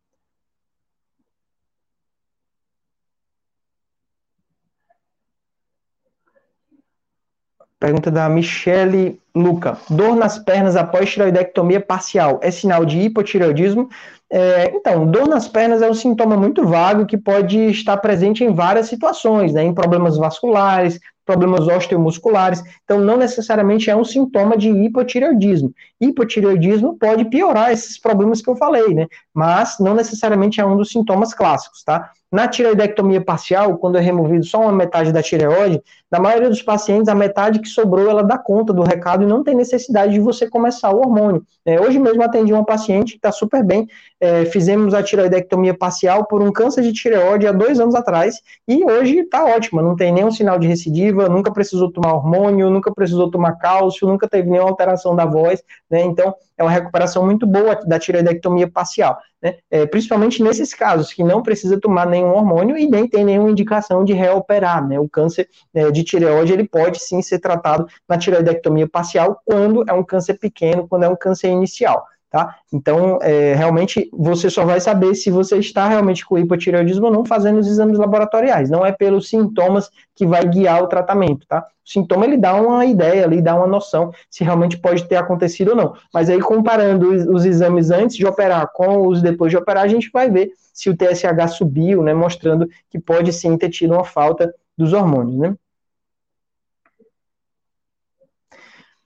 Pergunta 7.78 8.10
da 8.10 8.28
Michele 8.28 9.20
Luca. 9.34 9.78
Dor 9.88 10.16
nas 10.16 10.38
pernas 10.38 10.76
após 10.76 11.10
tiroidectomia 11.12 11.80
parcial 11.80 12.40
é 12.42 12.50
sinal 12.50 12.84
de 12.84 12.98
hipotireoidismo? 12.98 13.88
É, 14.28 14.74
então, 14.74 15.06
dor 15.06 15.28
nas 15.28 15.46
pernas 15.46 15.82
é 15.82 15.88
um 15.88 15.94
sintoma 15.94 16.36
muito 16.36 16.66
vago 16.66 17.06
que 17.06 17.16
pode 17.16 17.58
estar 17.70 17.96
presente 17.98 18.42
em 18.42 18.52
várias 18.52 18.88
situações, 18.88 19.52
né? 19.52 19.62
Em 19.62 19.74
problemas 19.74 20.16
vasculares, 20.16 20.98
problemas 21.26 21.66
osteomusculares. 21.66 22.62
Então, 22.84 23.00
não 23.00 23.18
necessariamente 23.18 23.90
é 23.90 23.96
um 23.96 24.04
sintoma 24.04 24.56
de 24.56 24.70
hipotireoidismo. 24.70 25.74
Hipotireoidismo 26.00 26.96
pode 26.96 27.24
piorar 27.26 27.72
esses 27.72 27.98
problemas 27.98 28.40
que 28.40 28.48
eu 28.48 28.56
falei, 28.56 28.94
né? 28.94 29.08
Mas 29.34 29.76
não 29.80 29.94
necessariamente 29.94 30.60
é 30.60 30.64
um 30.64 30.76
dos 30.76 30.90
sintomas 30.90 31.34
clássicos, 31.34 31.82
tá? 31.82 32.10
Na 32.30 32.48
tireoidectomia 32.48 33.20
parcial, 33.20 33.78
quando 33.78 33.98
é 33.98 34.00
removido 34.00 34.44
só 34.44 34.60
uma 34.60 34.72
metade 34.72 35.12
da 35.12 35.22
tireoide, 35.22 35.80
na 36.10 36.18
maioria 36.18 36.48
dos 36.48 36.60
pacientes, 36.60 37.08
a 37.08 37.14
metade 37.14 37.60
que 37.60 37.68
sobrou, 37.68 38.10
ela 38.10 38.22
dá 38.22 38.36
conta 38.36 38.72
do 38.72 38.82
recado 38.82 39.22
e 39.22 39.26
não 39.26 39.44
tem 39.44 39.54
necessidade 39.54 40.12
de 40.12 40.20
você 40.20 40.48
começar 40.48 40.90
o 40.90 40.98
hormônio. 40.98 41.44
É, 41.64 41.80
hoje 41.80 41.98
mesmo 42.00 42.22
atendi 42.22 42.52
uma 42.52 42.64
paciente 42.64 43.12
que 43.12 43.18
está 43.18 43.30
super 43.30 43.62
bem, 43.64 43.86
é, 44.20 44.44
fizemos 44.46 44.92
a 44.92 45.02
tireoidectomia 45.02 45.76
parcial 45.76 46.26
por 46.26 46.42
um 46.42 46.50
câncer 46.52 46.82
de 46.82 46.92
tireoide 46.92 47.46
há 47.46 47.52
dois 47.52 47.78
anos 47.78 47.94
atrás, 47.94 48.40
e 48.66 48.84
hoje 48.84 49.18
está 49.20 49.44
ótima, 49.44 49.80
não 49.80 49.94
tem 49.94 50.12
nenhum 50.12 50.30
sinal 50.30 50.58
de 50.58 50.66
recidiva, 50.66 51.28
nunca 51.28 51.52
precisou 51.52 51.92
tomar 51.92 52.14
hormônio, 52.14 52.70
nunca 52.70 52.92
precisou 52.92 53.30
tomar 53.30 53.52
cálcio, 53.52 54.06
nunca 54.06 54.28
teve 54.28 54.50
nenhuma 54.50 54.70
alteração 54.70 55.14
da 55.14 55.24
voz, 55.24 55.62
né, 55.88 56.02
então 56.02 56.34
é 56.58 56.62
uma 56.62 56.70
recuperação 56.70 57.24
muito 57.24 57.46
boa 57.46 57.74
da 57.86 57.98
tireoidectomia 57.98 58.68
parcial, 58.70 59.18
né, 59.42 59.56
é, 59.70 59.86
principalmente 59.86 60.42
nesses 60.42 60.72
casos, 60.74 61.12
que 61.12 61.22
não 61.22 61.42
precisa 61.42 61.80
tomar 61.80 62.06
nenhum 62.06 62.30
hormônio 62.30 62.76
e 62.76 62.88
nem 62.88 63.08
tem 63.08 63.24
nenhuma 63.24 63.50
indicação 63.50 64.04
de 64.04 64.12
reoperar, 64.12 64.86
né, 64.86 64.98
o 64.98 65.08
câncer 65.08 65.48
é, 65.74 65.90
de 65.90 66.02
tireoide, 66.02 66.52
ele 66.52 66.66
pode 66.66 66.98
sim 67.00 67.20
ser 67.22 67.38
tratado 67.38 67.86
na 68.08 68.18
tireoidectomia 68.18 68.88
parcial 68.88 69.40
quando 69.44 69.84
é 69.88 69.92
um 69.92 70.02
câncer 70.02 70.34
pequeno, 70.38 70.88
quando 70.88 71.04
é 71.04 71.08
um 71.08 71.16
câncer 71.16 71.48
inicial. 71.48 72.06
Tá? 72.28 72.56
Então, 72.72 73.18
é, 73.22 73.54
realmente, 73.54 74.10
você 74.12 74.50
só 74.50 74.64
vai 74.64 74.80
saber 74.80 75.14
se 75.14 75.30
você 75.30 75.58
está 75.58 75.88
realmente 75.88 76.26
com 76.26 76.36
hipotireoidismo 76.36 77.06
ou 77.06 77.12
não 77.12 77.24
fazendo 77.24 77.58
os 77.58 77.68
exames 77.68 77.98
laboratoriais. 77.98 78.68
Não 78.68 78.84
é 78.84 78.90
pelos 78.90 79.28
sintomas 79.28 79.90
que 80.14 80.26
vai 80.26 80.44
guiar 80.44 80.82
o 80.82 80.88
tratamento, 80.88 81.46
tá? 81.46 81.60
O 81.60 81.88
sintoma, 81.88 82.26
ele 82.26 82.36
dá 82.36 82.54
uma 82.54 82.84
ideia, 82.84 83.24
ele 83.24 83.40
dá 83.40 83.54
uma 83.54 83.68
noção 83.68 84.10
se 84.28 84.42
realmente 84.42 84.76
pode 84.76 85.04
ter 85.06 85.16
acontecido 85.16 85.68
ou 85.68 85.76
não. 85.76 85.94
Mas 86.12 86.28
aí, 86.28 86.40
comparando 86.40 87.10
os, 87.10 87.44
exames 87.44 87.90
antes 87.92 88.16
de 88.16 88.26
operar 88.26 88.68
com 88.72 89.06
os 89.06 89.22
depois 89.22 89.50
de 89.50 89.56
operar, 89.56 89.84
a 89.84 89.88
gente 89.88 90.10
vai 90.12 90.28
ver 90.28 90.50
se 90.72 90.90
o 90.90 90.96
TSH 90.96 91.52
subiu, 91.56 92.02
né? 92.02 92.12
Mostrando 92.12 92.68
que 92.90 92.98
pode 92.98 93.32
sim 93.32 93.56
ter 93.56 93.70
tido 93.70 93.94
uma 93.94 94.04
falta 94.04 94.52
dos 94.76 94.92
hormônios, 94.92 95.38
né? 95.38 95.54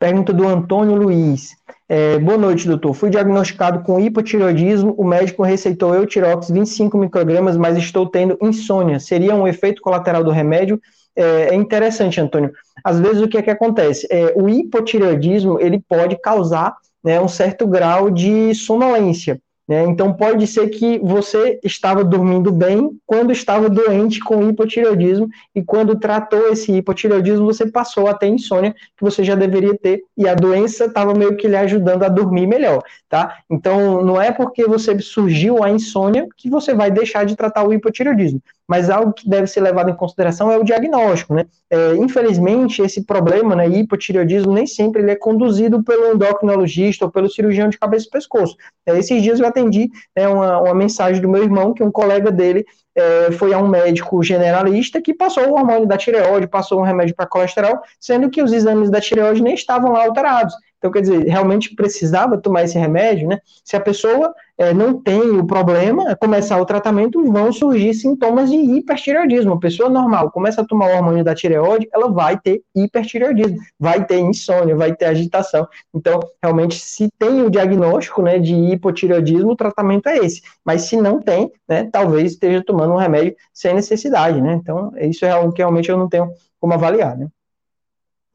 Pergunta 0.00 0.32
do 0.32 0.48
Antônio 0.48 0.96
Luiz. 0.96 1.50
É, 1.88 2.18
boa 2.18 2.38
noite, 2.38 2.66
doutor. 2.66 2.94
Fui 2.94 3.10
diagnosticado 3.10 3.84
com 3.84 4.00
hipotireoidismo. 4.00 4.94
O 4.98 5.04
médico 5.04 5.44
receitou 5.44 5.94
Eutirox 5.94 6.50
25 6.50 6.98
microgramas, 6.98 7.56
mas 7.56 7.76
estou 7.76 8.08
tendo 8.08 8.36
insônia. 8.40 8.98
Seria 8.98 9.34
um 9.34 9.46
efeito 9.46 9.80
colateral 9.80 10.24
do 10.24 10.30
remédio? 10.32 10.80
é, 11.16 11.50
é 11.50 11.54
interessante, 11.54 12.20
Antônio. 12.20 12.52
Às 12.82 12.98
vezes 12.98 13.20
o 13.20 13.28
que 13.28 13.36
é 13.36 13.42
que 13.42 13.50
acontece? 13.50 14.06
É, 14.10 14.32
o 14.34 14.48
hipotireoidismo 14.48 15.60
ele 15.60 15.78
pode 15.86 16.16
causar 16.16 16.74
né, 17.02 17.20
um 17.20 17.28
certo 17.28 17.66
grau 17.66 18.10
de 18.10 18.54
sonolência. 18.54 19.40
Né? 19.70 19.84
Então, 19.84 20.12
pode 20.12 20.48
ser 20.48 20.68
que 20.68 20.98
você 20.98 21.60
estava 21.62 22.02
dormindo 22.02 22.50
bem 22.50 22.90
quando 23.06 23.30
estava 23.30 23.70
doente 23.70 24.18
com 24.18 24.48
hipotireoidismo 24.48 25.28
e 25.54 25.62
quando 25.62 25.96
tratou 25.96 26.48
esse 26.48 26.72
hipotireoidismo, 26.72 27.46
você 27.46 27.70
passou 27.70 28.08
a 28.08 28.14
ter 28.14 28.26
insônia 28.26 28.74
que 28.96 29.04
você 29.04 29.22
já 29.22 29.36
deveria 29.36 29.78
ter 29.78 30.02
e 30.18 30.26
a 30.26 30.34
doença 30.34 30.86
estava 30.86 31.14
meio 31.14 31.36
que 31.36 31.46
lhe 31.46 31.54
ajudando 31.54 32.02
a 32.02 32.08
dormir 32.08 32.48
melhor, 32.48 32.82
tá? 33.08 33.38
Então, 33.48 34.04
não 34.04 34.20
é 34.20 34.32
porque 34.32 34.66
você 34.66 34.98
surgiu 34.98 35.62
a 35.62 35.70
insônia 35.70 36.26
que 36.36 36.50
você 36.50 36.74
vai 36.74 36.90
deixar 36.90 37.24
de 37.24 37.36
tratar 37.36 37.62
o 37.62 37.72
hipotireoidismo 37.72 38.42
mas 38.70 38.88
algo 38.88 39.12
que 39.12 39.28
deve 39.28 39.48
ser 39.48 39.60
levado 39.62 39.90
em 39.90 39.96
consideração 39.96 40.48
é 40.48 40.56
o 40.56 40.62
diagnóstico, 40.62 41.34
né? 41.34 41.44
É, 41.68 41.96
infelizmente, 41.96 42.80
esse 42.80 43.04
problema, 43.04 43.56
né, 43.56 43.68
hipotireoidismo, 43.68 44.52
nem 44.52 44.64
sempre 44.64 45.02
ele 45.02 45.10
é 45.10 45.16
conduzido 45.16 45.82
pelo 45.82 46.14
endocrinologista 46.14 47.04
ou 47.04 47.10
pelo 47.10 47.28
cirurgião 47.28 47.68
de 47.68 47.76
cabeça 47.76 48.06
e 48.06 48.10
pescoço. 48.10 48.54
É, 48.86 48.96
esses 48.96 49.20
dias 49.24 49.40
eu 49.40 49.46
atendi 49.48 49.90
né, 50.16 50.28
uma, 50.28 50.60
uma 50.60 50.74
mensagem 50.74 51.20
do 51.20 51.28
meu 51.28 51.42
irmão, 51.42 51.74
que 51.74 51.82
um 51.82 51.90
colega 51.90 52.30
dele 52.30 52.64
é, 52.94 53.32
foi 53.32 53.52
a 53.52 53.58
um 53.58 53.66
médico 53.66 54.22
generalista 54.22 55.02
que 55.02 55.12
passou 55.12 55.48
o 55.48 55.54
hormônio 55.54 55.88
da 55.88 55.96
tireoide, 55.96 56.46
passou 56.46 56.78
um 56.78 56.84
remédio 56.84 57.16
para 57.16 57.26
colesterol, 57.26 57.80
sendo 57.98 58.30
que 58.30 58.40
os 58.40 58.52
exames 58.52 58.88
da 58.88 59.00
tireoide 59.00 59.42
nem 59.42 59.54
estavam 59.54 59.90
lá 59.90 60.04
alterados. 60.04 60.54
Então, 60.80 60.90
quer 60.90 61.02
dizer, 61.02 61.26
realmente 61.26 61.74
precisava 61.74 62.38
tomar 62.38 62.64
esse 62.64 62.78
remédio, 62.78 63.28
né? 63.28 63.38
Se 63.62 63.76
a 63.76 63.80
pessoa 63.80 64.34
é, 64.56 64.72
não 64.72 64.98
tem 64.98 65.20
o 65.20 65.46
problema, 65.46 66.16
começar 66.16 66.58
o 66.58 66.64
tratamento, 66.64 67.22
vão 67.30 67.52
surgir 67.52 67.92
sintomas 67.92 68.50
de 68.50 68.56
hipertireoidismo. 68.56 69.52
A 69.52 69.58
pessoa 69.60 69.90
normal 69.90 70.30
começa 70.30 70.62
a 70.62 70.64
tomar 70.64 70.86
o 70.86 70.96
hormônio 70.96 71.22
da 71.22 71.34
tireoide, 71.34 71.86
ela 71.92 72.10
vai 72.10 72.40
ter 72.40 72.62
hipertireoidismo, 72.74 73.58
vai 73.78 74.06
ter 74.06 74.20
insônia, 74.20 74.74
vai 74.74 74.96
ter 74.96 75.04
agitação. 75.04 75.68
Então, 75.94 76.18
realmente, 76.42 76.78
se 76.78 77.10
tem 77.18 77.42
o 77.42 77.50
diagnóstico 77.50 78.22
né, 78.22 78.38
de 78.38 78.54
hipotireoidismo, 78.54 79.50
o 79.50 79.56
tratamento 79.56 80.08
é 80.08 80.16
esse. 80.16 80.40
Mas 80.64 80.82
se 80.82 80.96
não 80.96 81.20
tem, 81.20 81.52
né, 81.68 81.90
talvez 81.92 82.32
esteja 82.32 82.64
tomando 82.64 82.94
um 82.94 82.98
remédio 82.98 83.36
sem 83.52 83.74
necessidade, 83.74 84.40
né? 84.40 84.54
Então, 84.54 84.92
isso 84.96 85.26
é 85.26 85.30
algo 85.30 85.52
que 85.52 85.60
realmente 85.60 85.90
eu 85.90 85.98
não 85.98 86.08
tenho 86.08 86.32
como 86.58 86.72
avaliar, 86.72 87.18
né? 87.18 87.28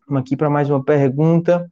Vamos 0.07 0.21
aqui 0.21 0.37
para 0.37 0.51
mais 0.51 0.69
uma 0.69 0.83
pergunta. 0.83 1.67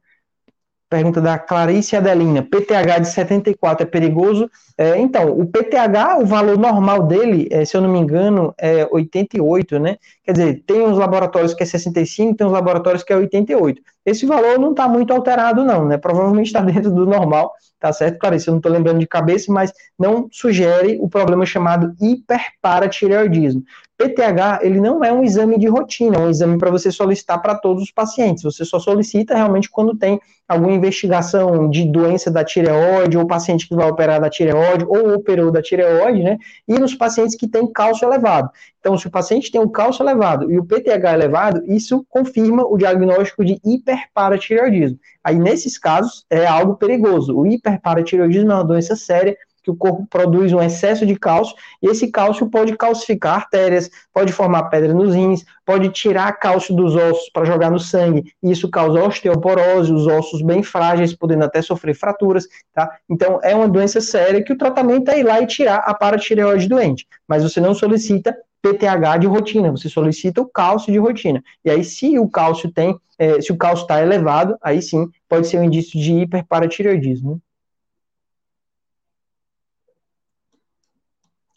Pergunta 0.94 1.20
da 1.20 1.36
Clarice 1.36 1.96
Adelina. 1.96 2.40
PTH 2.40 3.00
de 3.00 3.08
74 3.08 3.84
é 3.84 3.90
perigoso? 3.90 4.48
É, 4.78 4.96
então, 4.96 5.28
o 5.28 5.44
PTH, 5.44 6.18
o 6.20 6.24
valor 6.24 6.56
normal 6.56 7.02
dele, 7.02 7.48
é, 7.50 7.64
se 7.64 7.76
eu 7.76 7.80
não 7.80 7.88
me 7.88 7.98
engano, 7.98 8.54
é 8.56 8.86
88, 8.88 9.80
né? 9.80 9.96
Quer 10.22 10.32
dizer, 10.32 10.62
tem 10.64 10.82
uns 10.82 10.96
laboratórios 10.96 11.52
que 11.52 11.64
é 11.64 11.66
65, 11.66 12.36
tem 12.36 12.46
uns 12.46 12.52
laboratórios 12.52 13.02
que 13.02 13.12
é 13.12 13.16
88. 13.16 13.82
Esse 14.06 14.24
valor 14.24 14.56
não 14.56 14.70
está 14.70 14.86
muito 14.86 15.12
alterado, 15.12 15.64
não, 15.64 15.84
né? 15.84 15.98
Provavelmente 15.98 16.46
está 16.46 16.60
dentro 16.62 16.92
do 16.92 17.04
normal, 17.04 17.50
tá 17.84 17.92
certo, 17.92 18.18
Clarice? 18.18 18.48
Eu 18.48 18.52
não 18.52 18.58
estou 18.60 18.72
lembrando 18.72 18.98
de 18.98 19.06
cabeça, 19.06 19.52
mas 19.52 19.70
não 19.98 20.26
sugere 20.32 20.96
o 21.02 21.08
problema 21.08 21.44
chamado 21.44 21.94
hiperparatireoidismo. 22.00 23.62
PTH, 23.98 24.60
ele 24.62 24.80
não 24.80 25.04
é 25.04 25.12
um 25.12 25.22
exame 25.22 25.58
de 25.58 25.68
rotina, 25.68 26.16
é 26.16 26.18
um 26.18 26.30
exame 26.30 26.56
para 26.56 26.70
você 26.70 26.90
solicitar 26.90 27.42
para 27.42 27.54
todos 27.54 27.82
os 27.82 27.92
pacientes. 27.92 28.42
Você 28.42 28.64
só 28.64 28.78
solicita 28.78 29.34
realmente 29.34 29.68
quando 29.70 29.94
tem 29.96 30.18
alguma 30.48 30.72
investigação 30.72 31.68
de 31.68 31.84
doença 31.84 32.30
da 32.30 32.42
tireoide, 32.42 33.18
ou 33.18 33.26
paciente 33.26 33.68
que 33.68 33.74
vai 33.74 33.88
operar 33.88 34.18
da 34.18 34.30
tireoide, 34.30 34.86
ou 34.86 35.14
operou 35.14 35.50
da 35.50 35.60
tireoide, 35.60 36.22
né? 36.22 36.38
E 36.66 36.78
nos 36.78 36.94
pacientes 36.94 37.36
que 37.36 37.46
têm 37.46 37.70
cálcio 37.70 38.08
elevado. 38.08 38.50
Então, 38.84 38.98
se 38.98 39.06
o 39.06 39.10
paciente 39.10 39.50
tem 39.50 39.58
um 39.58 39.66
cálcio 39.66 40.02
elevado 40.02 40.52
e 40.52 40.58
o 40.58 40.64
PTH 40.66 41.14
elevado, 41.14 41.62
isso 41.66 42.04
confirma 42.06 42.66
o 42.66 42.76
diagnóstico 42.76 43.42
de 43.42 43.58
hiperparatireoidismo. 43.64 44.98
Aí, 45.24 45.38
nesses 45.38 45.78
casos, 45.78 46.26
é 46.28 46.44
algo 46.44 46.76
perigoso. 46.76 47.34
O 47.34 47.46
hiperparatireoidismo 47.46 48.52
é 48.52 48.54
uma 48.56 48.62
doença 48.62 48.94
séria 48.94 49.38
que 49.62 49.70
o 49.70 49.74
corpo 49.74 50.06
produz 50.10 50.52
um 50.52 50.60
excesso 50.60 51.06
de 51.06 51.16
cálcio, 51.16 51.56
e 51.82 51.86
esse 51.86 52.10
cálcio 52.10 52.50
pode 52.50 52.76
calcificar 52.76 53.36
artérias, 53.36 53.88
pode 54.12 54.30
formar 54.30 54.64
pedra 54.64 54.92
nos 54.92 55.14
rins, 55.14 55.46
pode 55.64 55.88
tirar 55.88 56.30
cálcio 56.32 56.76
dos 56.76 56.94
ossos 56.94 57.30
para 57.32 57.46
jogar 57.46 57.70
no 57.70 57.80
sangue, 57.80 58.34
e 58.42 58.50
isso 58.50 58.70
causa 58.70 59.02
osteoporose, 59.02 59.90
os 59.90 60.06
ossos 60.06 60.42
bem 60.42 60.62
frágeis, 60.62 61.14
podendo 61.14 61.44
até 61.44 61.62
sofrer 61.62 61.94
fraturas, 61.94 62.46
tá? 62.74 62.98
Então, 63.08 63.40
é 63.42 63.54
uma 63.54 63.66
doença 63.66 64.02
séria 64.02 64.44
que 64.44 64.52
o 64.52 64.58
tratamento 64.58 65.10
é 65.10 65.20
ir 65.20 65.22
lá 65.22 65.40
e 65.40 65.46
tirar 65.46 65.76
a 65.76 65.94
paratireoide 65.94 66.68
doente, 66.68 67.06
mas 67.26 67.42
você 67.42 67.58
não 67.58 67.72
solicita 67.72 68.36
PTH 68.64 69.18
de 69.18 69.26
rotina, 69.26 69.70
você 69.70 69.90
solicita 69.90 70.40
o 70.40 70.48
cálcio 70.48 70.90
de 70.90 70.98
rotina. 70.98 71.44
E 71.62 71.68
aí, 71.68 71.84
se 71.84 72.18
o 72.18 72.26
cálcio 72.26 72.72
tem, 72.72 72.98
é, 73.18 73.38
se 73.38 73.52
o 73.52 73.58
cálcio 73.58 73.82
está 73.82 74.00
elevado, 74.00 74.56
aí 74.62 74.80
sim 74.80 75.10
pode 75.28 75.48
ser 75.48 75.58
um 75.58 75.64
indício 75.64 76.00
de 76.00 76.14
hiperparatireoidismo. 76.14 77.42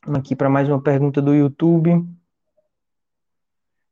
Vamos 0.05 0.19
aqui 0.19 0.35
para 0.35 0.49
mais 0.49 0.67
uma 0.67 0.81
pergunta 0.81 1.21
do 1.21 1.33
YouTube. 1.33 2.05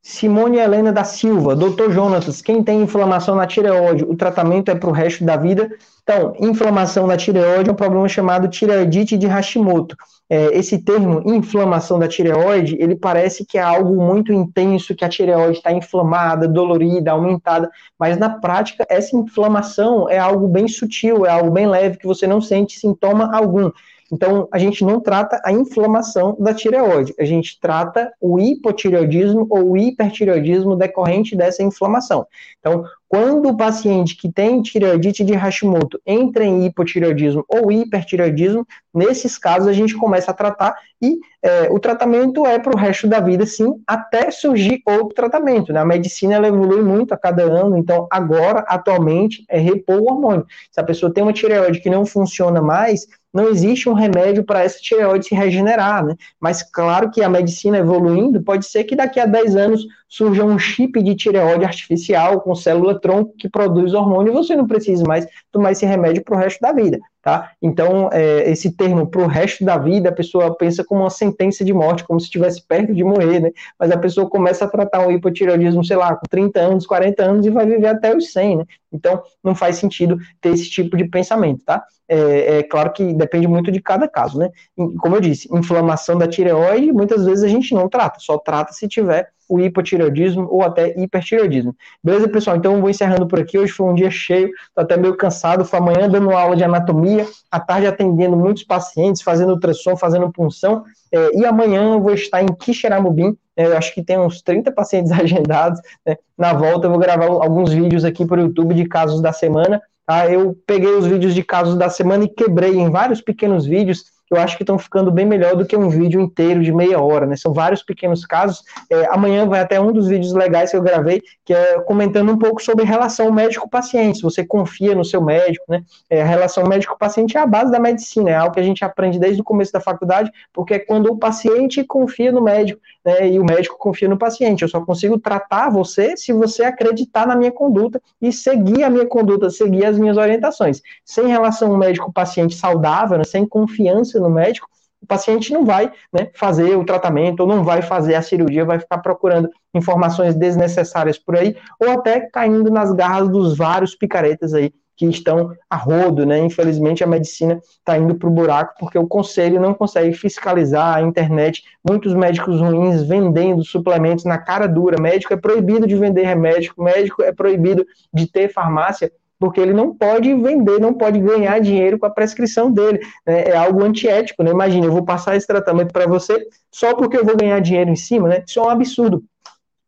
Simone 0.07 0.59
Helena 0.59 0.93
da 0.93 1.03
Silva, 1.03 1.55
doutor 1.55 1.91
Jonatas, 1.91 2.39
quem 2.39 2.63
tem 2.63 2.83
inflamação 2.83 3.33
na 3.33 3.47
tireoide, 3.47 4.03
o 4.03 4.15
tratamento 4.15 4.69
é 4.69 4.75
para 4.75 4.87
o 4.87 4.93
resto 4.93 5.25
da 5.25 5.35
vida? 5.35 5.67
Então, 6.03 6.35
inflamação 6.39 7.07
na 7.07 7.17
tireoide 7.17 7.71
é 7.71 7.73
um 7.73 7.75
problema 7.75 8.07
chamado 8.07 8.47
tireoidite 8.47 9.17
de 9.17 9.25
Hashimoto. 9.25 9.97
É, 10.29 10.55
esse 10.55 10.77
termo, 10.77 11.23
inflamação 11.25 11.97
da 11.97 12.07
tireoide, 12.07 12.77
ele 12.79 12.95
parece 12.95 13.43
que 13.43 13.57
é 13.57 13.61
algo 13.63 13.99
muito 13.99 14.31
intenso, 14.31 14.93
que 14.93 15.03
a 15.03 15.09
tireoide 15.09 15.57
está 15.57 15.71
inflamada, 15.71 16.47
dolorida, 16.47 17.09
aumentada, 17.09 17.67
mas 17.99 18.15
na 18.15 18.29
prática, 18.29 18.85
essa 18.87 19.17
inflamação 19.17 20.07
é 20.07 20.19
algo 20.19 20.47
bem 20.47 20.67
sutil, 20.67 21.25
é 21.25 21.31
algo 21.31 21.49
bem 21.49 21.65
leve, 21.65 21.97
que 21.97 22.05
você 22.05 22.27
não 22.27 22.39
sente 22.39 22.79
sintoma 22.79 23.35
algum. 23.35 23.71
Então, 24.11 24.47
a 24.51 24.59
gente 24.59 24.85
não 24.85 24.99
trata 24.99 25.41
a 25.43 25.51
inflamação 25.51 26.35
da 26.39 26.53
tireoide, 26.53 27.13
a 27.19 27.25
gente 27.25 27.59
trata 27.59 28.11
o 28.21 28.39
hipotireoidismo 28.39 29.47
ou 29.49 29.71
o 29.71 29.77
hipertireoidismo 29.77 30.75
decorrente 30.75 31.35
dessa 31.35 31.63
inflamação. 31.63 32.27
Então, 32.59 32.85
quando 33.07 33.49
o 33.49 33.57
paciente 33.57 34.15
que 34.15 34.31
tem 34.31 34.61
tireoidite 34.61 35.23
de 35.23 35.33
Hashimoto 35.33 35.99
entra 36.05 36.43
em 36.43 36.65
hipotireoidismo 36.65 37.45
ou 37.47 37.71
hipertireoidismo, 37.71 38.65
nesses 38.93 39.37
casos 39.37 39.67
a 39.67 39.73
gente 39.73 39.95
começa 39.95 40.31
a 40.31 40.33
tratar 40.33 40.75
e 41.01 41.19
é, 41.41 41.69
o 41.71 41.79
tratamento 41.79 42.45
é 42.45 42.57
para 42.57 42.73
o 42.73 42.77
resto 42.77 43.07
da 43.07 43.19
vida, 43.19 43.45
sim, 43.45 43.71
até 43.85 44.31
surgir 44.31 44.81
outro 44.85 45.13
tratamento. 45.15 45.71
Né? 45.71 45.79
A 45.79 45.85
medicina 45.85 46.33
ela 46.33 46.47
evolui 46.47 46.81
muito 46.81 47.13
a 47.13 47.17
cada 47.17 47.43
ano, 47.43 47.77
então 47.77 48.07
agora, 48.09 48.65
atualmente, 48.67 49.45
é 49.47 49.59
repor 49.59 50.01
o 50.01 50.11
hormônio. 50.11 50.45
Se 50.71 50.79
a 50.79 50.83
pessoa 50.83 51.13
tem 51.13 51.23
uma 51.23 51.33
tireoide 51.33 51.79
que 51.79 51.89
não 51.89 52.05
funciona 52.05 52.61
mais, 52.61 53.07
não 53.35 53.49
existe 53.49 53.89
um 53.89 53.93
remédio 53.93 54.45
para 54.45 54.63
essa 54.63 54.79
tireoide 54.79 55.25
se 55.25 55.35
regenerar, 55.35 56.05
né? 56.05 56.15
Mas 56.39 56.63
claro 56.63 57.11
que 57.11 57.21
a 57.21 57.27
medicina 57.27 57.77
evoluindo, 57.77 58.41
pode 58.41 58.65
ser 58.65 58.85
que 58.85 58.95
daqui 58.95 59.19
a 59.19 59.25
10 59.25 59.57
anos 59.57 59.85
surja 60.07 60.45
um 60.45 60.57
chip 60.57 61.03
de 61.03 61.13
tireoide 61.15 61.65
artificial 61.65 62.39
com 62.39 62.55
célula 62.55 62.97
tronco 62.97 63.35
que 63.37 63.49
produz 63.49 63.93
hormônio 63.93 64.31
e 64.31 64.33
você 64.33 64.55
não 64.55 64.65
precisa 64.65 65.03
mais 65.03 65.27
tomar 65.51 65.73
esse 65.73 65.85
remédio 65.85 66.23
para 66.23 66.37
o 66.37 66.39
resto 66.39 66.61
da 66.61 66.71
vida. 66.71 66.97
Tá? 67.25 67.53
Então, 67.59 68.07
é, 68.13 68.51
esse 68.51 68.77
termo 68.77 69.07
para 69.07 69.23
o 69.23 69.25
resto 69.25 69.65
da 69.65 69.79
vida, 69.79 70.09
a 70.09 70.11
pessoa 70.11 70.55
pensa 70.55 70.83
como 70.83 71.01
uma 71.01 71.09
sentença 71.09 71.65
de 71.65 71.73
morte, 71.73 72.03
como 72.03 72.19
se 72.19 72.27
estivesse 72.27 72.61
perto 72.61 72.93
de 72.93 73.03
morrer, 73.03 73.39
né? 73.39 73.51
Mas 73.79 73.89
a 73.89 73.97
pessoa 73.97 74.29
começa 74.29 74.63
a 74.63 74.67
tratar 74.67 75.07
o 75.07 75.11
hipotireoidismo, 75.11 75.83
sei 75.83 75.97
lá, 75.97 76.15
com 76.15 76.27
30 76.29 76.59
anos, 76.59 76.85
40 76.85 77.23
anos 77.23 77.43
e 77.47 77.49
vai 77.49 77.65
viver 77.65 77.87
até 77.87 78.15
os 78.15 78.31
100, 78.31 78.57
né? 78.57 78.65
Então, 78.93 79.23
não 79.43 79.55
faz 79.55 79.77
sentido 79.77 80.19
ter 80.39 80.49
esse 80.49 80.69
tipo 80.69 80.95
de 80.95 81.05
pensamento, 81.05 81.65
tá? 81.65 81.83
É, 82.07 82.59
é, 82.59 82.63
claro 82.63 82.93
que 82.93 83.11
depende 83.15 83.47
muito 83.47 83.71
de 83.71 83.81
cada 83.81 84.07
caso, 84.07 84.37
né? 84.37 84.51
Como 84.99 85.15
eu 85.15 85.19
disse, 85.19 85.49
inflamação 85.51 86.19
da 86.19 86.27
tireoide, 86.27 86.91
muitas 86.91 87.25
vezes 87.25 87.43
a 87.43 87.47
gente 87.47 87.73
não 87.73 87.89
trata, 87.89 88.19
só 88.19 88.37
trata 88.37 88.71
se 88.71 88.87
tiver 88.87 89.27
o 89.47 89.59
hipotireoidismo 89.59 90.47
ou 90.49 90.63
até 90.63 90.99
hipertireoidismo. 90.99 91.75
Beleza, 92.03 92.27
pessoal? 92.27 92.57
Então, 92.57 92.79
vou 92.81 92.89
encerrando 92.89 93.27
por 93.27 93.39
aqui. 93.39 93.57
Hoje 93.57 93.71
foi 93.71 93.87
um 93.87 93.93
dia 93.93 94.09
cheio, 94.09 94.49
tô 94.73 94.81
até 94.81 94.97
meio 94.97 95.15
cansado. 95.15 95.65
Foi 95.65 95.79
amanhã 95.79 96.09
dando 96.09 96.31
aula 96.31 96.55
de 96.55 96.63
anatomia, 96.63 97.25
à 97.51 97.59
tarde 97.59 97.87
atendendo 97.87 98.35
muitos 98.35 98.63
pacientes, 98.63 99.21
fazendo 99.21 99.51
ultrassom, 99.53 99.95
fazendo 99.95 100.31
punção. 100.31 100.83
É, 101.11 101.37
e 101.37 101.45
amanhã 101.45 101.93
eu 101.93 102.01
vou 102.01 102.13
estar 102.13 102.41
em 102.41 102.47
Quixeramobim. 102.47 103.37
É, 103.55 103.67
eu 103.67 103.77
acho 103.77 103.93
que 103.93 104.03
tem 104.03 104.19
uns 104.19 104.41
30 104.41 104.71
pacientes 104.71 105.11
agendados. 105.13 105.79
Né? 106.05 106.17
Na 106.37 106.53
volta, 106.53 106.87
eu 106.87 106.91
vou 106.91 106.99
gravar 106.99 107.25
alguns 107.25 107.71
vídeos 107.71 108.03
aqui 108.03 108.25
para 108.25 108.39
o 108.39 108.43
YouTube 108.43 108.73
de 108.73 108.85
casos 108.85 109.21
da 109.21 109.31
semana. 109.31 109.81
Tá? 110.05 110.29
Eu 110.29 110.55
peguei 110.67 110.91
os 110.91 111.07
vídeos 111.07 111.33
de 111.33 111.43
casos 111.43 111.75
da 111.75 111.89
semana 111.89 112.25
e 112.25 112.29
quebrei 112.29 112.75
em 112.75 112.89
vários 112.89 113.21
pequenos 113.21 113.65
vídeos 113.65 114.14
eu 114.29 114.37
acho 114.37 114.57
que 114.57 114.63
estão 114.63 114.77
ficando 114.77 115.11
bem 115.11 115.25
melhor 115.25 115.55
do 115.55 115.65
que 115.65 115.77
um 115.77 115.89
vídeo 115.89 116.19
inteiro 116.19 116.63
de 116.63 116.71
meia 116.71 116.99
hora, 116.99 117.25
né? 117.25 117.35
São 117.35 117.53
vários 117.53 117.83
pequenos 117.83 118.25
casos. 118.25 118.63
É, 118.89 119.05
amanhã 119.13 119.47
vai 119.47 119.59
até 119.59 119.79
um 119.79 119.91
dos 119.91 120.07
vídeos 120.07 120.33
legais 120.33 120.71
que 120.71 120.77
eu 120.77 120.81
gravei, 120.81 121.21
que 121.43 121.53
é 121.53 121.79
comentando 121.81 122.31
um 122.31 122.37
pouco 122.37 122.61
sobre 122.61 122.85
relação 122.85 123.31
médico-paciente. 123.31 124.17
Se 124.17 124.23
você 124.23 124.45
confia 124.45 124.95
no 124.95 125.05
seu 125.05 125.21
médico, 125.21 125.65
né? 125.69 125.83
É, 126.09 126.21
a 126.21 126.25
relação 126.25 126.67
médico-paciente 126.67 127.37
é 127.37 127.39
a 127.39 127.45
base 127.45 127.71
da 127.71 127.79
medicina, 127.79 128.29
é 128.31 128.35
algo 128.35 128.53
que 128.53 128.59
a 128.59 128.63
gente 128.63 128.83
aprende 128.83 129.19
desde 129.19 129.41
o 129.41 129.43
começo 129.43 129.71
da 129.71 129.79
faculdade, 129.79 130.31
porque 130.53 130.75
é 130.75 130.79
quando 130.79 131.07
o 131.07 131.17
paciente 131.17 131.83
confia 131.83 132.31
no 132.31 132.41
médico, 132.41 132.81
né, 133.05 133.29
e 133.29 133.39
o 133.39 133.45
médico 133.45 133.77
confia 133.77 134.09
no 134.09 134.17
paciente. 134.17 134.63
Eu 134.63 134.67
só 134.67 134.81
consigo 134.81 135.19
tratar 135.19 135.69
você 135.69 136.17
se 136.17 136.33
você 136.33 136.63
acreditar 136.63 137.27
na 137.27 137.35
minha 137.35 137.51
conduta 137.51 138.01
e 138.21 138.31
seguir 138.31 138.83
a 138.83 138.89
minha 138.89 139.05
conduta, 139.05 139.49
seguir 139.49 139.85
as 139.85 139.97
minhas 139.97 140.17
orientações. 140.17 140.81
Sem 141.05 141.27
relação 141.27 141.77
médico-paciente 141.77 142.55
saudável, 142.55 143.17
né, 143.17 143.23
sem 143.23 143.45
confiança 143.45 144.19
no 144.19 144.29
médico, 144.29 144.67
o 145.01 145.05
paciente 145.05 145.53
não 145.53 145.63
vai 145.63 145.91
né, 146.11 146.29
fazer 146.33 146.75
o 146.75 146.83
tratamento 146.83 147.41
ou 147.41 147.47
não 147.47 147.63
vai 147.63 147.83
fazer 147.83 148.15
a 148.15 148.23
cirurgia, 148.23 148.65
vai 148.65 148.79
ficar 148.79 148.97
procurando 148.97 149.49
informações 149.73 150.33
desnecessárias 150.33 151.19
por 151.19 151.37
aí, 151.37 151.55
ou 151.79 151.91
até 151.91 152.21
caindo 152.21 152.71
nas 152.71 152.91
garras 152.91 153.29
dos 153.29 153.55
vários 153.55 153.93
picaretas 153.93 154.53
aí 154.55 154.73
que 154.95 155.05
estão 155.05 155.53
a 155.69 155.75
rodo, 155.75 156.25
né? 156.25 156.39
Infelizmente 156.39 157.03
a 157.03 157.07
medicina 157.07 157.59
está 157.63 157.97
indo 157.97 158.15
para 158.15 158.29
o 158.29 158.31
buraco 158.31 158.75
porque 158.79 158.97
o 158.97 159.07
conselho 159.07 159.59
não 159.59 159.73
consegue 159.73 160.13
fiscalizar 160.13 160.95
a 160.95 161.01
internet. 161.01 161.63
Muitos 161.87 162.13
médicos 162.13 162.59
ruins 162.61 163.03
vendendo 163.03 163.63
suplementos 163.63 164.25
na 164.25 164.37
cara 164.37 164.67
dura. 164.67 165.01
Médico 165.01 165.33
é 165.33 165.37
proibido 165.37 165.85
de 165.85 165.95
vender 165.95 166.23
remédio, 166.23 166.73
médico 166.77 167.23
é 167.23 167.31
proibido 167.31 167.85
de 168.13 168.27
ter 168.27 168.51
farmácia 168.51 169.11
porque 169.37 169.59
ele 169.59 169.73
não 169.73 169.93
pode 169.93 170.33
vender, 170.33 170.79
não 170.79 170.93
pode 170.93 171.19
ganhar 171.19 171.59
dinheiro 171.59 171.99
com 171.99 172.05
a 172.05 172.09
prescrição 172.09 172.71
dele. 172.71 172.99
Né? 173.25 173.43
É 173.49 173.55
algo 173.55 173.83
antiético, 173.83 174.43
né? 174.43 174.51
Imagina, 174.51 174.85
eu 174.85 174.91
vou 174.91 175.03
passar 175.03 175.35
esse 175.35 175.45
tratamento 175.45 175.91
para 175.91 176.07
você 176.07 176.47
só 176.71 176.95
porque 176.95 177.17
eu 177.17 177.25
vou 177.25 177.35
ganhar 177.35 177.59
dinheiro 177.59 177.89
em 177.89 177.95
cima, 177.95 178.29
né? 178.29 178.43
Isso 178.47 178.59
é 178.59 178.63
um 178.63 178.69
absurdo. 178.69 179.23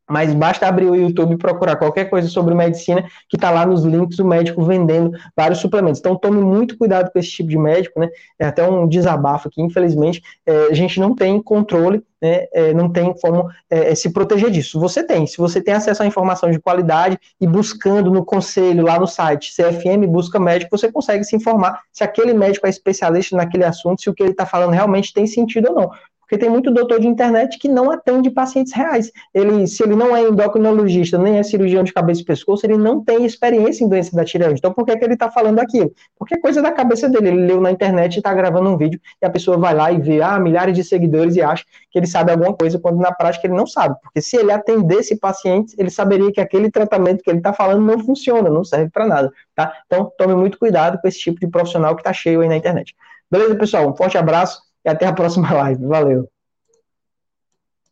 Mas 0.10 0.34
basta 0.34 0.67
abrir 0.67 0.86
o 0.86 0.96
YouTube 0.96 1.34
e 1.34 1.38
procurar 1.38 1.76
qualquer 1.76 2.06
coisa 2.06 2.28
sobre 2.30 2.56
medicina, 2.56 3.04
que 3.30 3.36
está 3.36 3.52
lá 3.52 3.65
nos 3.65 3.84
links 3.84 4.17
o 4.20 4.26
médico 4.26 4.63
vendendo 4.63 5.12
vários 5.36 5.60
suplementos. 5.60 6.00
Então 6.00 6.15
tome 6.15 6.41
muito 6.41 6.78
cuidado 6.78 7.12
com 7.12 7.20
esse 7.20 7.30
tipo 7.30 7.50
de 7.50 7.58
médico, 7.58 8.00
né? 8.00 8.10
É 8.39 8.46
até 8.46 8.67
um 8.67 8.88
desabafo 8.88 9.48
aqui, 9.48 9.62
infelizmente, 9.62 10.22
é, 10.46 10.67
a 10.72 10.74
gente 10.74 11.00
não 11.00 11.13
tem 11.13 11.41
controle, 11.41 12.04
né? 12.22 12.46
É, 12.54 12.74
não 12.74 12.89
tem 12.89 13.13
como 13.22 13.50
é, 13.70 13.93
se 13.96 14.12
proteger 14.12 14.50
disso. 14.50 14.80
Você 14.80 15.04
tem, 15.04 15.28
se 15.28 15.38
você 15.38 15.62
tem 15.62 15.74
acesso 15.74 16.04
à 16.04 16.06
informação 16.06 16.50
de 16.50 16.60
qualidade 16.60 17.20
e 17.39 17.46
buscando 17.46 18.10
no 18.10 18.24
conselho, 18.24 18.86
lá 18.86 19.00
no 19.00 19.08
site, 19.08 19.54
CFM 19.54 20.08
Busca 20.08 20.39
Médico, 20.39 20.78
você 20.78 20.91
consegue 20.91 21.24
se 21.24 21.36
informar 21.36 21.82
se 21.91 22.04
aquele 22.04 22.34
médico 22.34 22.65
é 22.65 22.70
especialista 22.70 23.36
naquele 23.36 23.65
assunto, 23.65 24.02
se 24.02 24.10
o 24.10 24.13
que 24.13 24.24
ele 24.24 24.32
está 24.32 24.46
falando 24.46 24.72
realmente 24.72 25.13
tem 25.13 25.28
sentido 25.28 25.70
ou 25.70 25.76
não. 25.76 25.91
Porque 26.28 26.38
tem 26.38 26.50
muito 26.50 26.70
doutor 26.72 27.00
de 27.00 27.08
internet 27.08 27.58
que 27.58 27.70
não 27.70 27.90
atende 27.90 28.30
pacientes 28.30 28.74
reais. 28.74 29.10
Ele, 29.34 29.66
se 29.66 29.82
ele 29.82 29.96
não 29.96 30.13
é 30.13 30.24
endocrinologista, 30.24 31.18
nem 31.18 31.38
é 31.38 31.44
cirurgião 31.44 31.86
de 31.86 31.94
cabeça 31.94 32.22
e 32.22 32.26
pescoço, 32.26 32.66
ele 32.66 32.76
não 32.76 33.02
tem 33.02 33.26
experiência 33.26 33.86
em 33.86 33.88
doença 33.88 34.13
da 34.13 34.26
tireoide. 34.26 34.60
Então, 34.60 34.74
por 34.74 34.86
que, 34.86 34.98
que 34.98 35.06
ele 35.06 35.13
está 35.13 35.32
falando 35.32 35.60
aquilo? 35.60 35.90
Porque 36.20 36.36
é 36.36 36.38
coisa 36.38 36.62
da 36.62 36.70
cabeça 36.70 37.08
dele. 37.08 37.30
Ele 37.30 37.46
leu 37.46 37.62
na 37.62 37.72
internet 37.72 38.16
e 38.16 38.18
está 38.18 38.34
gravando 38.34 38.70
um 38.70 38.78
vídeo 38.78 39.00
e 39.22 39.26
a 39.26 39.30
pessoa 39.30 39.58
vai 39.58 39.74
lá 39.74 39.90
e 39.90 40.02
vê, 40.02 40.22
ah, 40.22 40.38
milhares 40.38 40.76
de 40.76 40.84
seguidores 40.84 41.38
e 41.38 41.42
acha 41.42 41.63
que 41.90 41.98
ele 41.98 42.08
sabe 42.08 42.32
alguma 42.32 42.54
coisa, 42.54 42.78
quando 42.78 42.98
na 42.98 43.13
prática 43.13 43.48
ele 43.48 43.56
não 43.56 43.66
sabe. 43.66 43.96
Porque 44.04 44.22
se 44.22 44.36
ele 44.36 44.52
atendesse 44.52 45.16
pacientes, 45.16 45.76
ele 45.78 45.90
saberia 45.90 46.30
que 46.30 46.42
aquele 46.42 46.70
tratamento 46.70 47.24
que 47.24 47.30
ele 47.30 47.38
está 47.38 47.54
falando 47.54 47.86
não 47.86 48.00
funciona, 48.00 48.50
não 48.50 48.66
serve 48.66 48.90
para 48.90 49.08
nada. 49.08 49.32
Tá? 49.56 49.72
Então, 49.86 50.12
tome 50.18 50.36
muito 50.36 50.60
cuidado 50.60 51.00
com 51.02 51.08
esse 51.08 51.20
tipo 51.20 51.40
de 51.40 51.48
profissional 51.48 51.96
que 51.96 52.02
está 52.02 52.12
cheio 52.12 52.42
aí 52.42 52.50
na 52.50 52.58
internet. 52.58 52.94
Beleza, 53.32 53.56
pessoal? 53.56 53.90
Um 53.90 53.96
forte 53.96 54.18
abraço 54.18 54.67
e 54.88 54.89
até 54.89 55.06
a 55.06 55.13
próxima 55.13 55.52
live. 55.54 55.86
Valeu! 55.86 56.37